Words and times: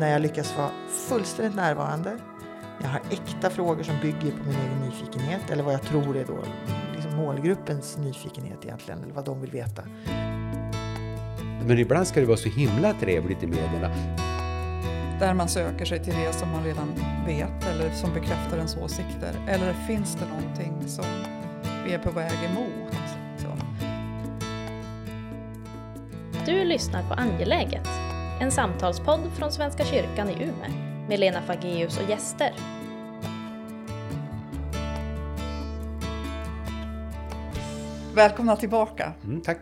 När 0.00 0.12
jag 0.12 0.22
lyckas 0.22 0.56
vara 0.56 0.70
fullständigt 1.08 1.54
närvarande. 1.54 2.18
Jag 2.82 2.88
har 2.88 3.00
äkta 3.10 3.50
frågor 3.50 3.82
som 3.82 3.94
bygger 4.02 4.32
på 4.32 4.44
min 4.46 4.56
egen 4.56 4.80
nyfikenhet 4.80 5.50
eller 5.50 5.62
vad 5.62 5.74
jag 5.74 5.82
tror 5.82 6.16
är 6.16 6.24
då 6.24 6.38
liksom 6.94 7.16
målgruppens 7.16 7.98
nyfikenhet 7.98 8.64
egentligen, 8.64 9.02
eller 9.02 9.14
vad 9.14 9.24
de 9.24 9.40
vill 9.40 9.50
veta. 9.50 9.82
Men 11.66 11.78
ibland 11.78 12.06
ska 12.06 12.20
det 12.20 12.26
vara 12.26 12.36
så 12.36 12.48
himla 12.48 12.92
trevligt 12.92 13.42
i 13.42 13.46
medierna. 13.46 13.90
Där 15.20 15.34
man 15.34 15.48
söker 15.48 15.84
sig 15.84 16.04
till 16.04 16.14
det 16.14 16.32
som 16.32 16.50
man 16.50 16.64
redan 16.64 16.94
vet 17.26 17.66
eller 17.66 17.90
som 17.90 18.14
bekräftar 18.14 18.56
ens 18.56 18.76
åsikter. 18.76 19.34
Eller 19.48 19.72
finns 19.72 20.14
det 20.14 20.26
någonting 20.26 20.88
som 20.88 21.04
vi 21.86 21.92
är 21.92 21.98
på 21.98 22.10
väg 22.10 22.38
emot? 22.50 22.94
Så. 23.38 23.48
Du 26.46 26.64
lyssnar 26.64 27.08
på 27.08 27.14
Angeläget, 27.14 27.88
en 28.40 28.50
samtalspodd 28.50 29.32
från 29.32 29.52
Svenska 29.52 29.84
kyrkan 29.84 30.28
i 30.28 30.32
Umeå 30.32 30.70
med 31.08 31.20
Lena 31.20 31.42
Fageus 31.42 31.98
och 31.98 32.10
gäster. 32.10 32.52
Välkomna 38.14 38.56
tillbaka. 38.56 39.12
Mm, 39.24 39.40
tack. 39.40 39.58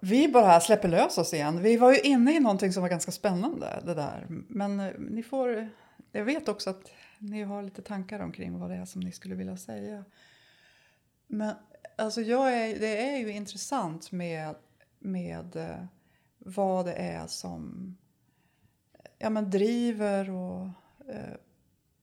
Vi 0.00 0.28
bara 0.28 0.60
släpper 0.60 0.88
lös 0.88 1.18
oss 1.18 1.34
igen. 1.34 1.62
Vi 1.62 1.76
var 1.76 1.92
ju 1.92 2.00
inne 2.00 2.36
i 2.36 2.40
någonting 2.40 2.72
som 2.72 2.82
var 2.82 2.90
ganska 2.90 3.12
spännande. 3.12 3.82
det 3.84 3.94
där. 3.94 4.26
Men 4.48 4.80
eh, 4.80 4.92
ni 4.98 5.22
får, 5.22 5.68
jag 6.12 6.24
vet 6.24 6.48
också 6.48 6.70
att 6.70 6.90
ni 7.18 7.42
har 7.42 7.62
lite 7.62 7.82
tankar 7.82 8.20
omkring 8.20 8.58
vad 8.58 8.70
det 8.70 8.76
är 8.76 8.84
som 8.84 9.00
ni 9.00 9.12
skulle 9.12 9.34
vilja 9.34 9.56
säga. 9.56 10.04
Men 11.26 11.54
alltså 11.98 12.20
jag 12.20 12.52
är, 12.52 12.78
det 12.80 13.10
är 13.10 13.16
ju 13.16 13.32
intressant 13.32 14.12
med, 14.12 14.54
med 14.98 15.56
eh, 15.56 15.84
vad 16.44 16.86
det 16.86 16.92
är 16.92 17.26
som 17.26 17.96
ja, 19.18 19.30
men 19.30 19.50
driver 19.50 20.30
och 20.30 20.66
eh, 21.08 21.36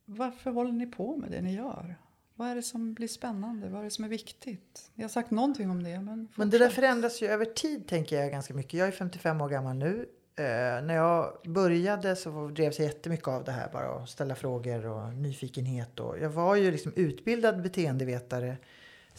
varför 0.06 0.52
håller 0.52 0.72
ni 0.72 0.86
på 0.86 1.18
med 1.18 1.32
det 1.32 1.42
ni 1.42 1.56
gör? 1.56 1.96
Vad 2.36 2.48
är 2.48 2.56
det 2.56 2.64
som 2.64 2.94
blir 2.94 3.08
spännande? 3.08 3.70
Vad 3.70 3.80
är 3.80 3.84
det 3.84 3.92
som 3.92 4.06
är 4.06 4.10
viktigt? 4.10 4.92
Ni 4.94 5.04
har 5.04 5.10
sagt 5.10 5.32
någonting 5.32 5.70
om 5.70 5.84
det. 5.84 6.00
Men, 6.00 6.28
men 6.36 6.50
det 6.50 6.58
där 6.58 6.70
förändras 6.70 7.22
ju 7.22 7.28
över 7.28 7.46
tid 7.46 7.88
tänker 7.88 8.22
jag 8.22 8.32
ganska 8.32 8.54
mycket. 8.54 8.74
Jag 8.74 8.88
är 8.88 8.92
55 8.92 9.42
år 9.42 9.50
gammal 9.50 9.76
nu. 9.76 10.10
Eh, 10.36 10.86
när 10.86 10.94
jag 10.96 11.38
började 11.46 12.16
så 12.16 12.48
drevs 12.48 12.80
jag 12.80 12.86
jättemycket 12.86 13.28
av 13.28 13.44
det 13.44 13.52
här. 13.52 13.70
Bara 13.74 14.04
att 14.04 14.10
ställa 14.10 14.36
frågor 14.36 14.86
och 14.86 15.14
nyfikenhet. 15.14 16.00
Och 16.00 16.20
jag 16.20 16.30
var 16.30 16.56
ju 16.56 16.72
liksom 16.72 16.94
utbildad 16.96 17.62
beteendevetare. 17.62 18.58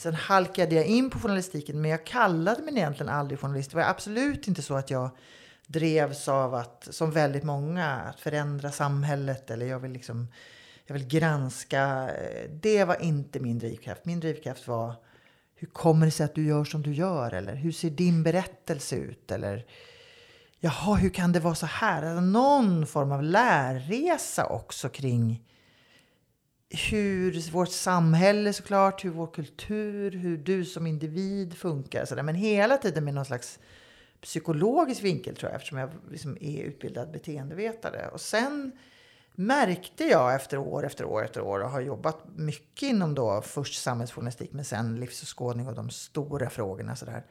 Sen 0.00 0.14
halkade 0.14 0.74
jag 0.74 0.86
in 0.86 1.10
på 1.10 1.18
journalistiken. 1.18 1.80
Men 1.80 1.90
jag 1.90 2.06
kallade 2.06 2.62
mig 2.62 2.76
egentligen 2.76 3.12
aldrig 3.12 3.40
journalist. 3.40 3.70
Det 3.70 3.76
var 3.76 3.84
absolut 3.84 4.48
inte 4.48 4.62
så 4.62 4.74
att 4.74 4.90
jag 4.90 5.10
drevs 5.66 6.28
av 6.28 6.54
att, 6.54 6.88
som 6.90 7.10
väldigt 7.10 7.42
många, 7.42 7.86
att 7.96 8.20
förändra 8.20 8.70
samhället. 8.70 9.50
Eller 9.50 9.66
jag 9.66 9.78
vill 9.78 9.92
liksom 9.92 10.28
jag 10.86 10.94
vill 10.94 11.06
granska. 11.06 12.10
Det 12.50 12.84
var 12.84 13.02
inte 13.02 13.40
min 13.40 13.58
drivkraft. 13.58 14.04
Min 14.04 14.20
drivkraft 14.20 14.68
var 14.68 14.94
hur 15.54 15.68
kommer 15.68 16.06
det 16.06 16.12
sig 16.12 16.24
att 16.24 16.34
du 16.34 16.46
gör 16.46 16.64
som 16.64 16.82
du 16.82 16.92
gör? 16.92 17.34
Eller 17.34 17.54
hur 17.54 17.72
ser 17.72 17.90
din 17.90 18.22
berättelse 18.22 18.96
ut? 18.96 19.30
Eller 19.30 19.66
jaha, 20.58 20.94
hur 20.94 21.10
kan 21.10 21.32
det 21.32 21.40
vara 21.40 21.54
så 21.54 21.66
här? 21.66 22.02
Alltså, 22.02 22.20
någon 22.20 22.86
form 22.86 23.12
av 23.12 23.22
lärresa 23.22 24.46
också 24.46 24.88
kring 24.88 25.42
hur 26.70 27.50
vårt 27.50 27.72
samhälle 27.72 28.52
såklart, 28.52 29.04
hur 29.04 29.10
vår 29.10 29.26
kultur, 29.26 30.10
hur 30.10 30.38
du 30.38 30.64
som 30.64 30.86
individ 30.86 31.54
funkar. 31.54 32.04
Så 32.04 32.14
där. 32.14 32.22
Men 32.22 32.34
hela 32.34 32.76
tiden 32.76 33.04
med 33.04 33.14
någon 33.14 33.24
slags 33.24 33.58
psykologisk 34.20 35.02
vinkel 35.02 35.36
tror 35.36 35.50
jag 35.50 35.56
eftersom 35.56 35.78
jag 35.78 35.90
liksom 36.10 36.38
är 36.40 36.62
utbildad 36.62 37.10
beteendevetare. 37.10 38.08
Och 38.08 38.20
sen 38.20 38.72
märkte 39.34 40.04
jag 40.04 40.34
efter 40.34 40.58
år 40.58 40.86
efter 40.86 41.04
år 41.04 41.24
efter 41.24 41.40
år 41.40 41.60
och 41.60 41.70
har 41.70 41.80
jobbat 41.80 42.24
mycket 42.36 42.88
inom 42.88 43.14
då 43.14 43.42
först 43.42 43.82
samhällsjournalistik 43.82 44.52
men 44.52 44.64
sen 44.64 45.00
livsåskådning 45.00 45.68
och 45.68 45.74
de 45.74 45.90
stora 45.90 46.50
frågorna 46.50 46.96
sådär. 46.96 47.24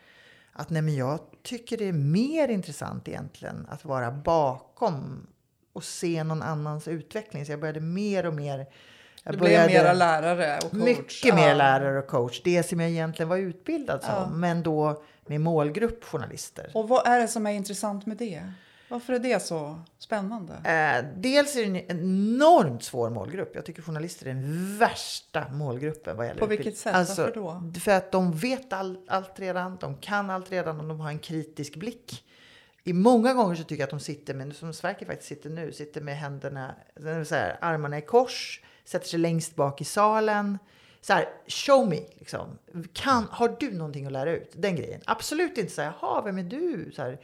Att 0.51 0.69
nej 0.69 0.81
men 0.81 0.95
jag 0.95 1.19
tycker 1.43 1.77
det 1.77 1.87
är 1.87 1.93
mer 1.93 2.47
intressant 2.47 3.07
egentligen 3.07 3.65
att 3.69 3.85
vara 3.85 4.11
bakom 4.11 5.27
och 5.73 5.83
se 5.83 6.23
någon 6.23 6.41
annans 6.41 6.87
utveckling. 6.87 7.45
Så 7.45 7.51
jag 7.51 7.59
började 7.59 7.79
mer 7.79 8.25
och 8.25 8.33
mer 8.33 8.67
jag 9.23 9.33
du 9.33 9.37
blev 9.37 9.67
mera 9.67 9.93
lärare 9.93 10.57
och 10.57 10.71
coach. 10.71 10.83
Mycket 10.83 11.25
ja. 11.25 11.35
mer 11.35 11.55
lärare 11.55 11.99
och 11.99 12.07
coach. 12.07 12.41
Det 12.43 12.63
som 12.63 12.79
jag 12.79 12.89
egentligen 12.89 13.29
var 13.29 13.37
utbildad 13.37 14.03
som. 14.03 14.13
Ja. 14.13 14.29
Men 14.29 14.63
då 14.63 15.03
med 15.25 15.41
målgrupp 15.41 16.03
journalister. 16.03 16.71
Och 16.73 16.89
vad 16.89 17.07
är 17.07 17.19
det 17.19 17.27
som 17.27 17.47
är 17.47 17.51
intressant 17.51 18.05
med 18.05 18.17
det? 18.17 18.43
Varför 18.89 19.13
är 19.13 19.19
det 19.19 19.43
så 19.43 19.79
spännande? 19.97 20.53
Eh, 20.53 21.05
dels 21.15 21.55
är 21.55 21.65
det 21.65 21.65
en 21.65 21.99
enormt 21.99 22.83
svår 22.83 23.09
målgrupp. 23.09 23.51
Jag 23.55 23.65
tycker 23.65 23.81
journalister 23.81 24.25
är 24.25 24.33
den 24.33 24.77
värsta 24.77 25.49
målgruppen. 25.51 26.17
Vad 26.17 26.27
gäller 26.27 26.39
På 26.39 26.45
vilket 26.45 26.77
sätt? 26.77 26.95
Alltså, 26.95 27.21
Varför 27.21 27.35
då? 27.35 27.79
För 27.79 27.91
att 27.91 28.11
de 28.11 28.31
vet 28.31 28.73
all, 28.73 28.97
allt 29.07 29.39
redan. 29.39 29.77
De 29.81 29.97
kan 29.97 30.29
allt 30.29 30.51
redan 30.51 30.79
och 30.79 30.87
de 30.87 30.99
har 30.99 31.09
en 31.09 31.19
kritisk 31.19 31.75
blick. 31.75 32.25
I 32.83 32.93
många 32.93 33.33
gånger 33.33 33.55
så 33.55 33.63
tycker 33.63 33.81
jag 33.81 33.87
att 33.87 33.89
de 33.89 33.99
sitter 33.99 34.33
med, 34.33 34.55
som 34.55 34.73
Sverker 34.73 35.05
faktiskt 35.05 35.29
sitter 35.29 35.49
nu, 35.49 35.71
sitter 35.71 36.01
med 36.01 36.17
händerna, 36.17 36.75
så 37.25 37.35
här, 37.35 37.57
armarna 37.61 37.97
i 37.97 38.01
kors, 38.01 38.61
sätter 38.89 39.07
sig 39.07 39.19
längst 39.19 39.55
bak 39.55 39.81
i 39.81 39.83
salen. 39.83 40.57
Så 41.01 41.13
här, 41.13 41.29
show 41.47 41.89
me, 41.89 41.99
liksom. 42.19 42.57
Kan, 42.93 43.27
har 43.31 43.55
du 43.59 43.71
någonting 43.71 44.05
att 44.05 44.11
lära 44.11 44.31
ut? 44.31 44.51
Den 44.55 44.75
grejen. 44.75 45.01
Absolut 45.05 45.57
inte 45.57 45.71
så 45.73 45.81
här, 45.81 45.93
jaha, 46.01 46.21
vem 46.21 46.37
är 46.37 46.43
du? 46.43 46.91
Så 46.95 47.01
här, 47.01 47.19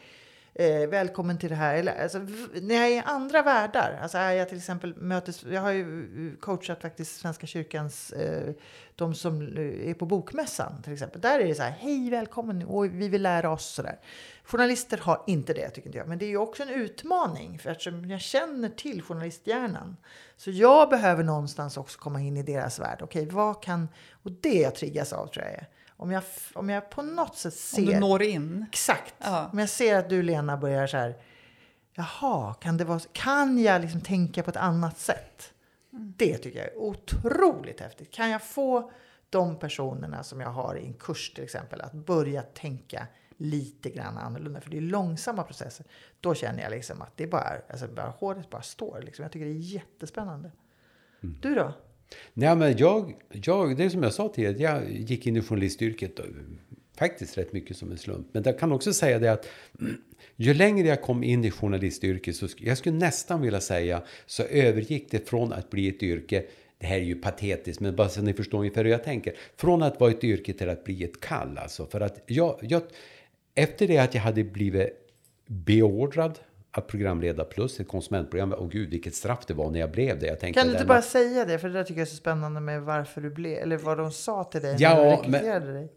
eh, 0.55 0.89
välkommen 0.89 1.37
till 1.37 1.49
det 1.49 1.55
här. 1.55 1.75
Eller, 1.75 2.03
alltså, 2.03 2.19
när 2.61 2.75
jag 2.75 2.85
är 2.85 2.95
i 2.95 3.03
andra 3.05 3.41
världar, 3.41 3.99
alltså 4.01 4.17
är 4.17 4.31
jag 4.31 4.49
till 4.49 4.57
exempel 4.57 4.95
mötes, 4.95 5.43
jag 5.43 5.61
har 5.61 5.71
ju 5.71 6.03
eh, 6.29 6.39
coachat 6.39 6.81
faktiskt 6.81 7.19
Svenska 7.19 7.47
kyrkans, 7.47 8.11
eh, 8.11 8.53
de 8.95 9.15
som 9.15 9.41
eh, 9.41 9.89
är 9.89 9.93
på 9.93 10.05
bokmässan 10.05 10.81
till 10.81 10.93
exempel. 10.93 11.21
Där 11.21 11.39
är 11.39 11.47
det 11.47 11.55
så 11.55 11.63
här, 11.63 11.75
hej 11.79 12.09
välkommen 12.09 12.65
och 12.65 12.85
vi 12.85 13.09
vill 13.09 13.21
lära 13.21 13.51
oss 13.51 13.65
sådär. 13.65 13.99
Journalister 14.43 14.97
har 14.97 15.23
inte 15.27 15.53
det 15.53 15.69
tycker 15.69 15.87
inte 15.87 15.97
jag. 15.97 16.07
Men 16.07 16.17
det 16.17 16.25
är 16.25 16.29
ju 16.29 16.37
också 16.37 16.63
en 16.63 16.69
utmaning 16.69 17.59
för 17.59 17.69
eftersom 17.69 18.09
jag 18.09 18.21
känner 18.21 18.69
till 18.69 19.01
journalisthjärnan. 19.01 19.97
Så 20.37 20.51
jag 20.51 20.89
behöver 20.89 21.23
någonstans 21.23 21.77
också 21.77 21.99
komma 21.99 22.21
in 22.21 22.37
i 22.37 22.43
deras 22.43 22.79
värld. 22.79 22.99
Okej, 23.01 23.25
vad 23.25 23.63
kan, 23.63 23.87
och 24.23 24.31
det 24.31 24.61
jag 24.61 24.75
triggas 24.75 25.13
av 25.13 25.27
tror 25.27 25.45
jag 25.45 25.53
är 25.53 25.67
om 25.97 26.11
jag, 26.11 26.23
om 26.53 26.69
jag 26.69 26.89
på 26.89 27.01
något 27.01 27.37
sätt 27.37 27.53
ser... 27.53 27.79
Om 27.79 27.85
du 27.85 27.99
når 27.99 28.23
in? 28.23 28.65
Exakt. 28.69 29.15
Ja. 29.17 29.49
Om 29.51 29.59
jag 29.59 29.69
ser 29.69 29.95
att 29.95 30.09
du 30.09 30.23
Lena 30.23 30.57
börjar 30.57 30.87
så 30.87 30.97
här. 30.97 31.15
Jaha, 31.93 32.53
kan, 32.53 32.77
det 32.77 32.85
vara, 32.85 32.99
kan 33.11 33.57
jag 33.57 33.81
liksom 33.81 34.01
tänka 34.01 34.43
på 34.43 34.49
ett 34.49 34.57
annat 34.57 34.97
sätt? 34.97 35.53
Mm. 35.93 36.13
Det 36.17 36.37
tycker 36.37 36.59
jag 36.59 36.67
är 36.67 36.77
otroligt 36.77 37.79
häftigt. 37.79 38.11
Kan 38.11 38.29
jag 38.29 38.43
få 38.43 38.91
de 39.29 39.59
personerna 39.59 40.23
som 40.23 40.41
jag 40.41 40.49
har 40.49 40.75
i 40.75 40.85
en 40.85 40.93
kurs 40.93 41.33
till 41.33 41.43
exempel 41.43 41.81
att 41.81 41.93
börja 41.93 42.41
tänka 42.41 43.07
lite 43.37 43.89
grann 43.89 44.17
annorlunda. 44.17 44.61
För 44.61 44.69
det 44.69 44.77
är 44.77 44.81
långsamma 44.81 45.43
processer. 45.43 45.85
Då 46.19 46.35
känner 46.35 46.63
jag 46.63 46.71
liksom 46.71 47.01
att 47.01 47.17
det 47.17 47.23
är 47.23 47.27
bara, 47.27 47.61
alltså 47.69 47.87
bara 47.87 48.09
håret 48.09 48.49
bara 48.49 48.61
står. 48.61 49.01
Liksom. 49.01 49.23
Jag 49.23 49.31
tycker 49.31 49.45
det 49.45 49.51
är 49.51 49.73
jättespännande. 49.73 50.51
Mm. 51.23 51.37
Du 51.41 51.55
då? 51.55 51.73
Nej, 52.33 52.55
men 52.55 52.77
jag, 52.77 53.13
jag, 53.31 53.77
det 53.77 53.83
är 53.83 53.89
som 53.89 54.03
jag 54.03 54.13
sa 54.13 54.29
tidigare, 54.29 54.83
jag 54.83 54.91
gick 54.91 55.27
in 55.27 55.37
i 55.37 55.41
journalistyrket 55.41 56.19
faktiskt 56.97 57.37
rätt 57.37 57.53
mycket 57.53 57.77
som 57.77 57.91
en 57.91 57.97
slump. 57.97 58.27
Men 58.31 58.43
jag 58.43 58.59
kan 58.59 58.71
också 58.71 58.93
säga 58.93 59.19
det 59.19 59.31
att 59.31 59.47
ju 60.35 60.53
längre 60.53 60.87
jag 60.87 61.01
kom 61.01 61.23
in 61.23 61.45
i 61.45 61.51
journalistyrket 61.51 62.35
så 62.35 62.47
jag 62.57 62.77
skulle 62.77 62.95
nästan 62.95 63.41
vilja 63.41 63.61
säga 63.61 64.03
så 64.25 64.43
övergick 64.43 65.11
det 65.11 65.29
från 65.29 65.53
att 65.53 65.69
bli 65.69 65.89
ett 65.89 66.03
yrke 66.03 66.45
det 66.77 66.85
här 66.85 66.97
är 66.97 67.03
ju 67.03 67.15
patetiskt, 67.15 67.79
men 67.79 67.95
bara 67.95 68.09
så 68.09 68.21
ni 68.21 68.33
förstår 68.33 68.59
ungefär 68.59 68.83
hur 68.83 68.91
jag 68.91 69.03
tänker. 69.03 69.33
Från 69.57 69.83
att 69.83 69.99
vara 69.99 70.11
ett 70.11 70.23
yrke 70.23 70.53
till 70.53 70.69
att 70.69 70.83
bli 70.83 71.03
ett 71.03 71.19
kall. 71.19 71.57
Alltså. 71.57 71.85
För 71.85 72.01
att 72.01 72.23
jag, 72.25 72.59
jag, 72.61 72.81
efter 73.55 73.87
det 73.87 73.97
att 73.97 74.13
jag 74.13 74.21
hade 74.21 74.43
blivit 74.43 74.89
beordrad 75.47 76.39
att 76.77 76.87
programleda 76.87 77.43
plus 77.43 77.79
ett 77.79 77.87
konsumentprogram. 77.87 78.53
Och 78.53 78.71
gud, 78.71 78.89
vilket 78.89 79.15
straff 79.15 79.45
det 79.45 79.53
var 79.53 79.71
när 79.71 79.79
jag 79.79 79.91
blev 79.91 80.19
det. 80.19 80.27
Jag 80.27 80.39
tänkte, 80.39 80.59
kan 80.59 80.67
du 80.67 80.73
inte 80.73 80.85
bara 80.85 81.01
säga 81.01 81.45
det? 81.45 81.59
För 81.59 81.67
det 81.67 81.73
där 81.73 81.83
tycker 81.83 81.99
jag 81.99 82.05
är 82.05 82.09
så 82.09 82.15
spännande 82.15 82.59
med 82.59 82.81
varför 82.81 83.21
du 83.21 83.29
blev, 83.29 83.57
eller 83.57 83.77
vad 83.77 83.97
de 83.97 84.11
sa 84.11 84.43
till 84.43 84.61
dig 84.61 84.75
ja, 84.79 84.95
när 84.95 85.03
du 85.03 85.09
rekryterade 85.09 85.73
dig. 85.73 85.89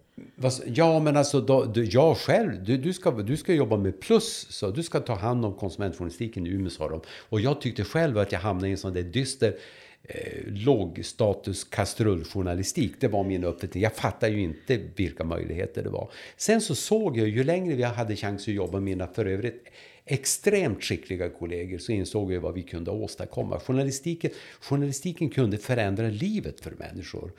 Ja, 0.67 0.99
men 0.99 1.17
alltså 1.17 1.41
då, 1.41 1.65
du, 1.65 1.85
jag 1.85 2.17
själv, 2.17 2.65
du, 2.65 2.77
du, 2.77 2.93
ska, 2.93 3.11
du 3.11 3.37
ska 3.37 3.55
jobba 3.55 3.77
med 3.77 4.01
plus, 4.01 4.47
så 4.51 4.71
du 4.71 4.83
ska 4.83 5.01
ta 5.01 5.15
hand 5.15 5.45
om 5.45 5.55
konsumentjournalistiken 5.55 6.47
i 6.47 6.51
Umeå, 6.51 6.71
sa 6.71 6.89
de. 6.89 7.01
Och 7.29 7.41
jag 7.41 7.61
tyckte 7.61 7.85
själv 7.85 8.19
att 8.19 8.33
jag 8.33 8.41
hamnade 8.41 8.69
i 8.69 8.71
en 8.71 8.79
sån 8.79 8.93
där 8.93 9.03
dyster 9.03 9.55
eh, 10.03 10.43
lågstatus 10.47 11.65
kastrulljournalistik. 11.65 12.93
Det 13.01 13.09
var 13.09 13.25
min 13.25 13.45
uppfattning. 13.45 13.83
Jag 13.83 13.97
fattade 13.97 14.33
ju 14.33 14.41
inte 14.41 14.81
vilka 14.97 15.25
möjligheter 15.25 15.83
det 15.83 15.91
var. 15.91 16.11
Sen 16.37 16.61
så 16.61 16.75
såg 16.75 17.17
jag, 17.17 17.29
ju 17.29 17.45
längre 17.45 17.75
vi 17.75 17.83
hade 17.83 18.17
chans 18.17 18.49
att 18.49 18.55
jobba 18.55 18.73
med 18.73 18.83
mina 18.83 19.07
för 19.07 19.27
övrigt 19.27 19.69
extremt 20.09 20.85
skickliga 20.85 21.29
kollegor 21.29 21.79
så 21.79 21.93
insåg 21.93 22.29
vi 22.29 22.39
vad 22.39 22.55
vi 22.55 22.63
kunde 22.63 22.91
åstadkomma. 22.91 23.61
Journalistiken, 23.61 24.31
journalistiken 24.61 25.31
kunde 25.31 25.59
förändra 25.59 26.09
livet 26.09 26.61
för 26.61 26.71
människor. 26.71 27.33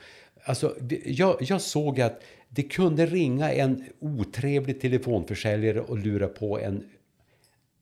Alltså, 0.44 0.76
jag, 1.04 1.36
jag 1.40 1.60
såg 1.60 2.00
att 2.00 2.22
det 2.48 2.62
kunde 2.62 3.06
ringa 3.06 3.52
en 3.52 3.84
otrevlig 3.98 4.80
telefonförsäljare 4.80 5.80
och 5.80 5.98
lura 5.98 6.28
på 6.28 6.58
en 6.58 6.84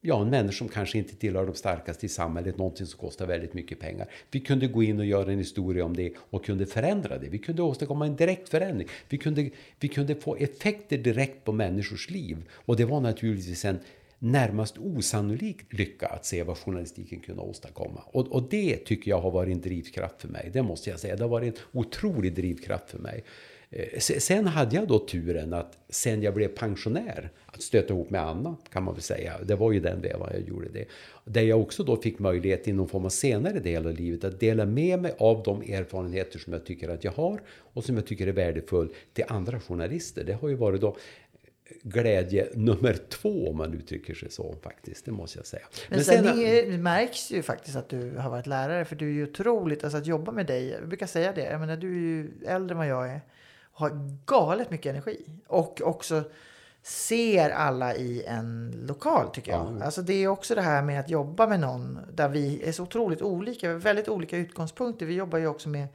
ja, 0.00 0.23
en 0.23 0.31
människa 0.31 0.52
som 0.52 0.69
kanske 0.69 0.99
inte 0.99 1.17
tillhör 1.17 1.46
de 1.46 1.55
starkaste 1.55 2.06
i 2.06 2.08
samhället, 2.08 2.58
någonting 2.58 2.87
som 2.87 3.00
kostar 3.00 3.26
väldigt 3.26 3.55
mycket 3.55 3.81
pengar. 3.81 4.08
Vi 4.31 4.40
kunde 4.40 4.67
gå 4.67 4.82
in 4.82 4.99
och 4.99 5.05
göra 5.05 5.32
en 5.32 5.38
historia 5.38 5.85
om 5.85 5.96
det 5.96 6.12
och 6.19 6.44
kunde 6.44 6.67
förändra 6.67 7.19
det. 7.19 7.29
Vi 7.29 7.38
kunde 7.38 7.62
åstadkomma 7.62 8.06
en 8.06 8.17
direkt 8.17 8.49
förändring. 8.49 8.88
Vi 9.08 9.19
kunde, 9.19 9.50
vi 9.81 9.88
kunde 9.88 10.14
få 10.14 10.37
effekter 10.37 10.99
direkt 10.99 11.44
på 11.44 11.52
människors 11.52 12.11
liv. 12.11 12.37
Och 12.52 12.76
det 12.76 12.85
var 12.85 13.00
naturligtvis 13.00 13.64
en 13.64 13.79
närmast 14.18 14.78
osannolik 14.78 15.56
lycka 15.70 16.06
att 16.06 16.26
se 16.26 16.42
vad 16.42 16.58
journalistiken 16.58 17.20
kunde 17.20 17.42
åstadkomma. 17.42 18.02
Och, 18.06 18.32
och 18.32 18.42
det 18.50 18.76
tycker 18.76 19.10
jag 19.10 19.20
har 19.20 19.30
varit 19.30 19.54
en 19.54 19.60
drivkraft 19.60 20.20
för 20.20 20.28
mig. 20.28 20.50
Det 20.52 20.62
måste 20.62 20.90
jag 20.90 21.00
säga. 21.00 21.16
Det 21.16 21.24
har 21.24 21.28
varit 21.28 21.54
en 21.54 21.62
otrolig 21.72 22.34
drivkraft 22.34 22.90
för 22.90 22.98
mig. 22.98 23.24
Eh, 23.70 23.98
sen 23.98 24.46
hade 24.46 24.76
jag 24.76 24.88
då 24.88 24.98
turen 24.98 25.54
att 25.54 25.78
sen 25.88 26.22
jag 26.22 26.34
blev 26.34 26.48
pensionär 26.48 27.30
att 27.46 27.62
stöta 27.62 27.94
ihop 27.94 28.10
med 28.10 28.20
Anna 28.20 28.56
kan 28.72 28.82
man 28.82 28.94
väl 28.94 29.02
säga. 29.02 29.34
Det 29.44 29.54
var 29.54 29.72
ju 29.72 29.80
den 29.80 30.00
vevan 30.00 30.30
jag 30.32 30.48
gjorde 30.48 30.68
det. 30.68 30.84
Där 31.24 31.42
jag 31.42 31.60
också 31.60 31.84
då 31.84 31.96
fick 31.96 32.18
möjlighet 32.18 32.68
i 32.68 32.72
någon 32.72 32.88
form 32.88 33.04
av 33.04 33.08
senare 33.08 33.58
del 33.58 33.86
av 33.86 33.94
livet 33.94 34.24
att 34.24 34.40
dela 34.40 34.66
med 34.66 35.02
mig 35.02 35.14
av 35.18 35.42
de 35.42 35.62
erfarenheter 35.62 36.38
som 36.38 36.52
jag 36.52 36.66
tycker 36.66 36.88
att 36.88 37.04
jag 37.04 37.12
har 37.12 37.40
och 37.48 37.84
som 37.84 37.96
jag 37.96 38.06
tycker 38.06 38.26
är 38.26 38.32
värdefull 38.32 38.88
till 39.12 39.24
andra 39.28 39.60
journalister. 39.60 40.24
Det 40.24 40.32
har 40.32 40.48
ju 40.48 40.54
varit 40.54 40.80
då 40.80 40.96
glädje 41.82 42.48
nummer 42.54 42.96
två 43.08 43.50
om 43.50 43.56
man 43.56 43.74
uttrycker 43.74 44.14
sig 44.14 44.30
så 44.30 44.54
faktiskt. 44.62 45.04
Det 45.04 45.12
måste 45.12 45.38
jag 45.38 45.46
säga. 45.46 45.62
Men, 45.88 45.96
Men 45.96 46.04
sen, 46.04 46.24
sen 46.24 46.38
är, 46.38 46.70
det 46.70 46.78
märks 46.78 47.30
ju 47.30 47.42
faktiskt 47.42 47.76
att 47.76 47.88
du 47.88 48.16
har 48.16 48.30
varit 48.30 48.46
lärare 48.46 48.84
för 48.84 48.96
du 48.96 49.08
är 49.08 49.12
ju 49.12 49.22
otroligt, 49.22 49.84
alltså 49.84 49.98
att 49.98 50.06
jobba 50.06 50.32
med 50.32 50.46
dig. 50.46 50.68
Jag 50.68 50.88
brukar 50.88 51.06
säga 51.06 51.32
det. 51.32 51.44
Jag 51.44 51.60
menar, 51.60 51.76
du 51.76 51.90
är 51.90 52.00
ju 52.00 52.30
äldre 52.46 52.74
än 52.74 52.78
vad 52.78 52.88
jag 52.88 53.08
är. 53.08 53.20
Har 53.72 54.18
galet 54.26 54.70
mycket 54.70 54.90
energi 54.90 55.26
och 55.46 55.80
också 55.82 56.24
ser 56.82 57.50
alla 57.50 57.96
i 57.96 58.24
en 58.24 58.74
lokal 58.88 59.30
tycker 59.30 59.52
jag. 59.52 59.76
Ja. 59.78 59.84
Alltså 59.84 60.02
det 60.02 60.14
är 60.14 60.28
också 60.28 60.54
det 60.54 60.62
här 60.62 60.82
med 60.82 61.00
att 61.00 61.10
jobba 61.10 61.46
med 61.46 61.60
någon 61.60 61.98
där 62.12 62.28
vi 62.28 62.62
är 62.62 62.72
så 62.72 62.82
otroligt 62.82 63.22
olika, 63.22 63.74
väldigt 63.74 64.08
olika 64.08 64.36
utgångspunkter. 64.36 65.06
Vi 65.06 65.14
jobbar 65.14 65.38
ju 65.38 65.46
också 65.46 65.68
med 65.68 65.88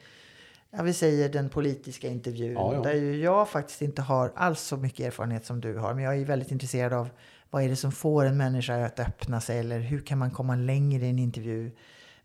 ja, 0.77 0.83
vi 0.83 0.93
säger 0.93 1.29
den 1.29 1.49
politiska 1.49 2.07
intervjun. 2.07 2.53
Ja, 2.53 2.73
ja. 2.73 2.81
Där 2.81 2.93
ju 2.93 3.21
jag 3.21 3.49
faktiskt 3.49 3.81
inte 3.81 4.01
har 4.01 4.31
alls 4.35 4.61
så 4.61 4.77
mycket 4.77 5.05
erfarenhet 5.05 5.45
som 5.45 5.61
du 5.61 5.77
har. 5.77 5.93
Men 5.93 6.03
jag 6.03 6.17
är 6.17 6.25
väldigt 6.25 6.51
intresserad 6.51 6.93
av 6.93 7.09
vad 7.49 7.63
är 7.63 7.69
det 7.69 7.75
som 7.75 7.91
får 7.91 8.25
en 8.25 8.37
människa 8.37 8.85
att 8.85 8.99
öppna 8.99 9.41
sig? 9.41 9.59
Eller 9.59 9.79
hur 9.79 9.99
kan 9.99 10.17
man 10.17 10.31
komma 10.31 10.55
längre 10.55 11.05
i 11.05 11.09
en 11.09 11.19
intervju? 11.19 11.71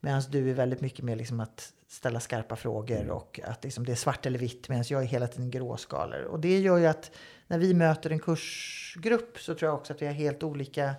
Medan 0.00 0.22
du 0.30 0.50
är 0.50 0.54
väldigt 0.54 0.80
mycket 0.80 1.04
mer 1.04 1.16
liksom 1.16 1.40
att 1.40 1.72
ställa 1.88 2.20
skarpa 2.20 2.56
frågor 2.56 2.96
mm. 2.96 3.10
och 3.10 3.40
att 3.44 3.64
liksom 3.64 3.84
det 3.84 3.92
är 3.92 3.96
svart 3.96 4.26
eller 4.26 4.38
vitt 4.38 4.68
medan 4.68 4.84
jag 4.88 5.02
är 5.02 5.06
hela 5.06 5.26
tiden 5.26 5.50
gråskalor. 5.50 6.22
Och 6.22 6.40
det 6.40 6.58
gör 6.58 6.78
ju 6.78 6.86
att 6.86 7.10
när 7.46 7.58
vi 7.58 7.74
möter 7.74 8.10
en 8.10 8.18
kursgrupp 8.18 9.38
så 9.38 9.54
tror 9.54 9.68
jag 9.68 9.78
också 9.78 9.92
att 9.92 10.02
vi 10.02 10.06
har 10.06 10.12
helt 10.12 10.42
olika 10.42 10.94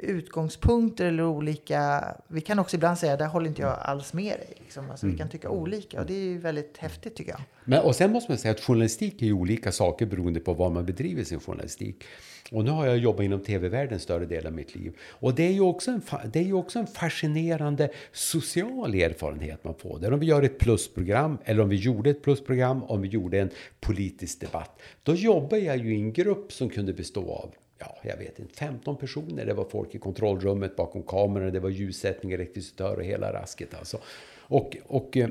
utgångspunkter 0.00 1.06
eller 1.06 1.24
olika... 1.24 2.04
Vi 2.28 2.40
kan 2.40 2.58
också 2.58 2.76
ibland 2.76 2.98
säga 2.98 3.16
där 3.16 3.26
håller 3.26 3.46
inte 3.46 3.62
jag 3.62 3.78
alls 3.80 4.12
med 4.12 4.38
dig. 4.38 4.54
Liksom. 4.60 4.90
Alltså, 4.90 5.06
mm. 5.06 5.14
Vi 5.14 5.18
kan 5.18 5.28
tycka 5.28 5.50
olika 5.50 6.00
och 6.00 6.06
det 6.06 6.14
är 6.14 6.24
ju 6.24 6.38
väldigt 6.38 6.78
häftigt 6.78 7.16
tycker 7.16 7.32
jag. 7.32 7.40
Men, 7.64 7.80
och 7.80 7.96
sen 7.96 8.12
måste 8.12 8.30
man 8.30 8.38
säga 8.38 8.52
att 8.52 8.60
journalistik 8.60 9.22
är 9.22 9.26
ju 9.26 9.32
olika 9.32 9.72
saker 9.72 10.06
beroende 10.06 10.40
på 10.40 10.54
var 10.54 10.70
man 10.70 10.86
bedriver 10.86 11.24
sin 11.24 11.40
journalistik. 11.40 12.04
Och 12.50 12.64
nu 12.64 12.70
har 12.70 12.86
jag 12.86 12.98
jobbat 12.98 13.24
inom 13.24 13.40
tv-världen 13.40 14.00
större 14.00 14.26
del 14.26 14.46
av 14.46 14.52
mitt 14.52 14.74
liv. 14.74 14.96
Och 15.00 15.34
det 15.34 15.46
är 15.46 15.52
ju 15.52 15.60
också 15.60 15.90
en, 15.90 16.02
det 16.32 16.38
är 16.38 16.44
ju 16.44 16.52
också 16.52 16.78
en 16.78 16.86
fascinerande 16.86 17.90
social 18.12 18.94
erfarenhet 18.94 19.64
man 19.64 19.74
får. 19.74 19.98
Där 19.98 20.12
om 20.12 20.20
vi 20.20 20.26
gör 20.26 20.42
ett 20.42 20.58
plusprogram, 20.58 21.38
eller 21.44 21.62
om 21.62 21.68
vi 21.68 21.76
gjorde 21.76 22.10
ett 22.10 22.22
plusprogram, 22.22 22.82
om 22.82 23.00
vi 23.00 23.08
gjorde 23.08 23.40
en 23.40 23.50
politisk 23.80 24.40
debatt. 24.40 24.80
Då 25.02 25.14
jobbar 25.14 25.58
jag 25.58 25.76
ju 25.76 25.96
i 25.96 26.00
en 26.00 26.12
grupp 26.12 26.52
som 26.52 26.70
kunde 26.70 26.92
bestå 26.92 27.30
av 27.32 27.54
ja, 27.78 27.98
jag 28.02 28.16
vet 28.16 28.38
inte, 28.38 28.54
15 28.54 28.96
personer. 28.96 29.46
Det 29.46 29.54
var 29.54 29.64
folk 29.64 29.94
i 29.94 29.98
kontrollrummet 29.98 30.76
bakom 30.76 31.02
kameran, 31.02 31.52
det 31.52 31.60
var 31.60 31.70
ljussättning, 31.70 32.38
rekvisitör 32.38 32.96
och 32.96 33.04
hela 33.04 33.32
rasket 33.32 33.74
alltså. 33.74 33.98
Och, 34.38 34.76
och 34.86 35.16
eh, 35.16 35.28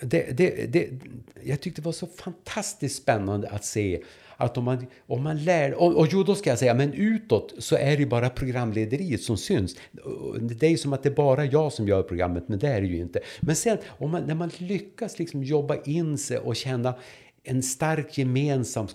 det, 0.00 0.36
det, 0.36 0.72
det, 0.72 0.88
jag 1.42 1.60
tyckte 1.60 1.80
det 1.80 1.84
var 1.84 1.92
så 1.92 2.06
fantastiskt 2.06 3.02
spännande 3.02 3.48
att 3.48 3.64
se 3.64 4.02
att 4.36 4.58
om 4.58 4.64
man, 4.64 4.86
om 5.06 5.22
man 5.22 5.44
lär... 5.44 5.74
Och, 5.74 5.94
och 5.96 6.08
jo, 6.10 6.22
då 6.22 6.34
ska 6.34 6.50
jag 6.50 6.58
säga, 6.58 6.74
men 6.74 6.92
utåt 6.92 7.54
så 7.58 7.76
är 7.76 7.96
det 7.96 8.06
bara 8.06 8.30
programlederiet 8.30 9.22
som 9.22 9.36
syns. 9.36 9.76
Det 10.40 10.66
är 10.66 10.70
ju 10.70 10.78
som 10.78 10.92
att 10.92 11.02
det 11.02 11.08
är 11.08 11.14
bara 11.14 11.44
jag 11.44 11.72
som 11.72 11.88
gör 11.88 12.02
programmet, 12.02 12.48
men 12.48 12.58
det 12.58 12.68
är 12.68 12.80
det 12.80 12.86
ju 12.86 12.96
inte. 12.96 13.20
Men 13.40 13.56
sen, 13.56 13.78
om 13.86 14.10
man, 14.10 14.22
när 14.22 14.34
man 14.34 14.50
lyckas 14.58 15.18
liksom 15.18 15.44
jobba 15.44 15.76
in 15.84 16.18
sig 16.18 16.38
och 16.38 16.56
känna 16.56 16.94
en 17.46 17.62
stark 17.62 18.18
gemensam, 18.18 18.88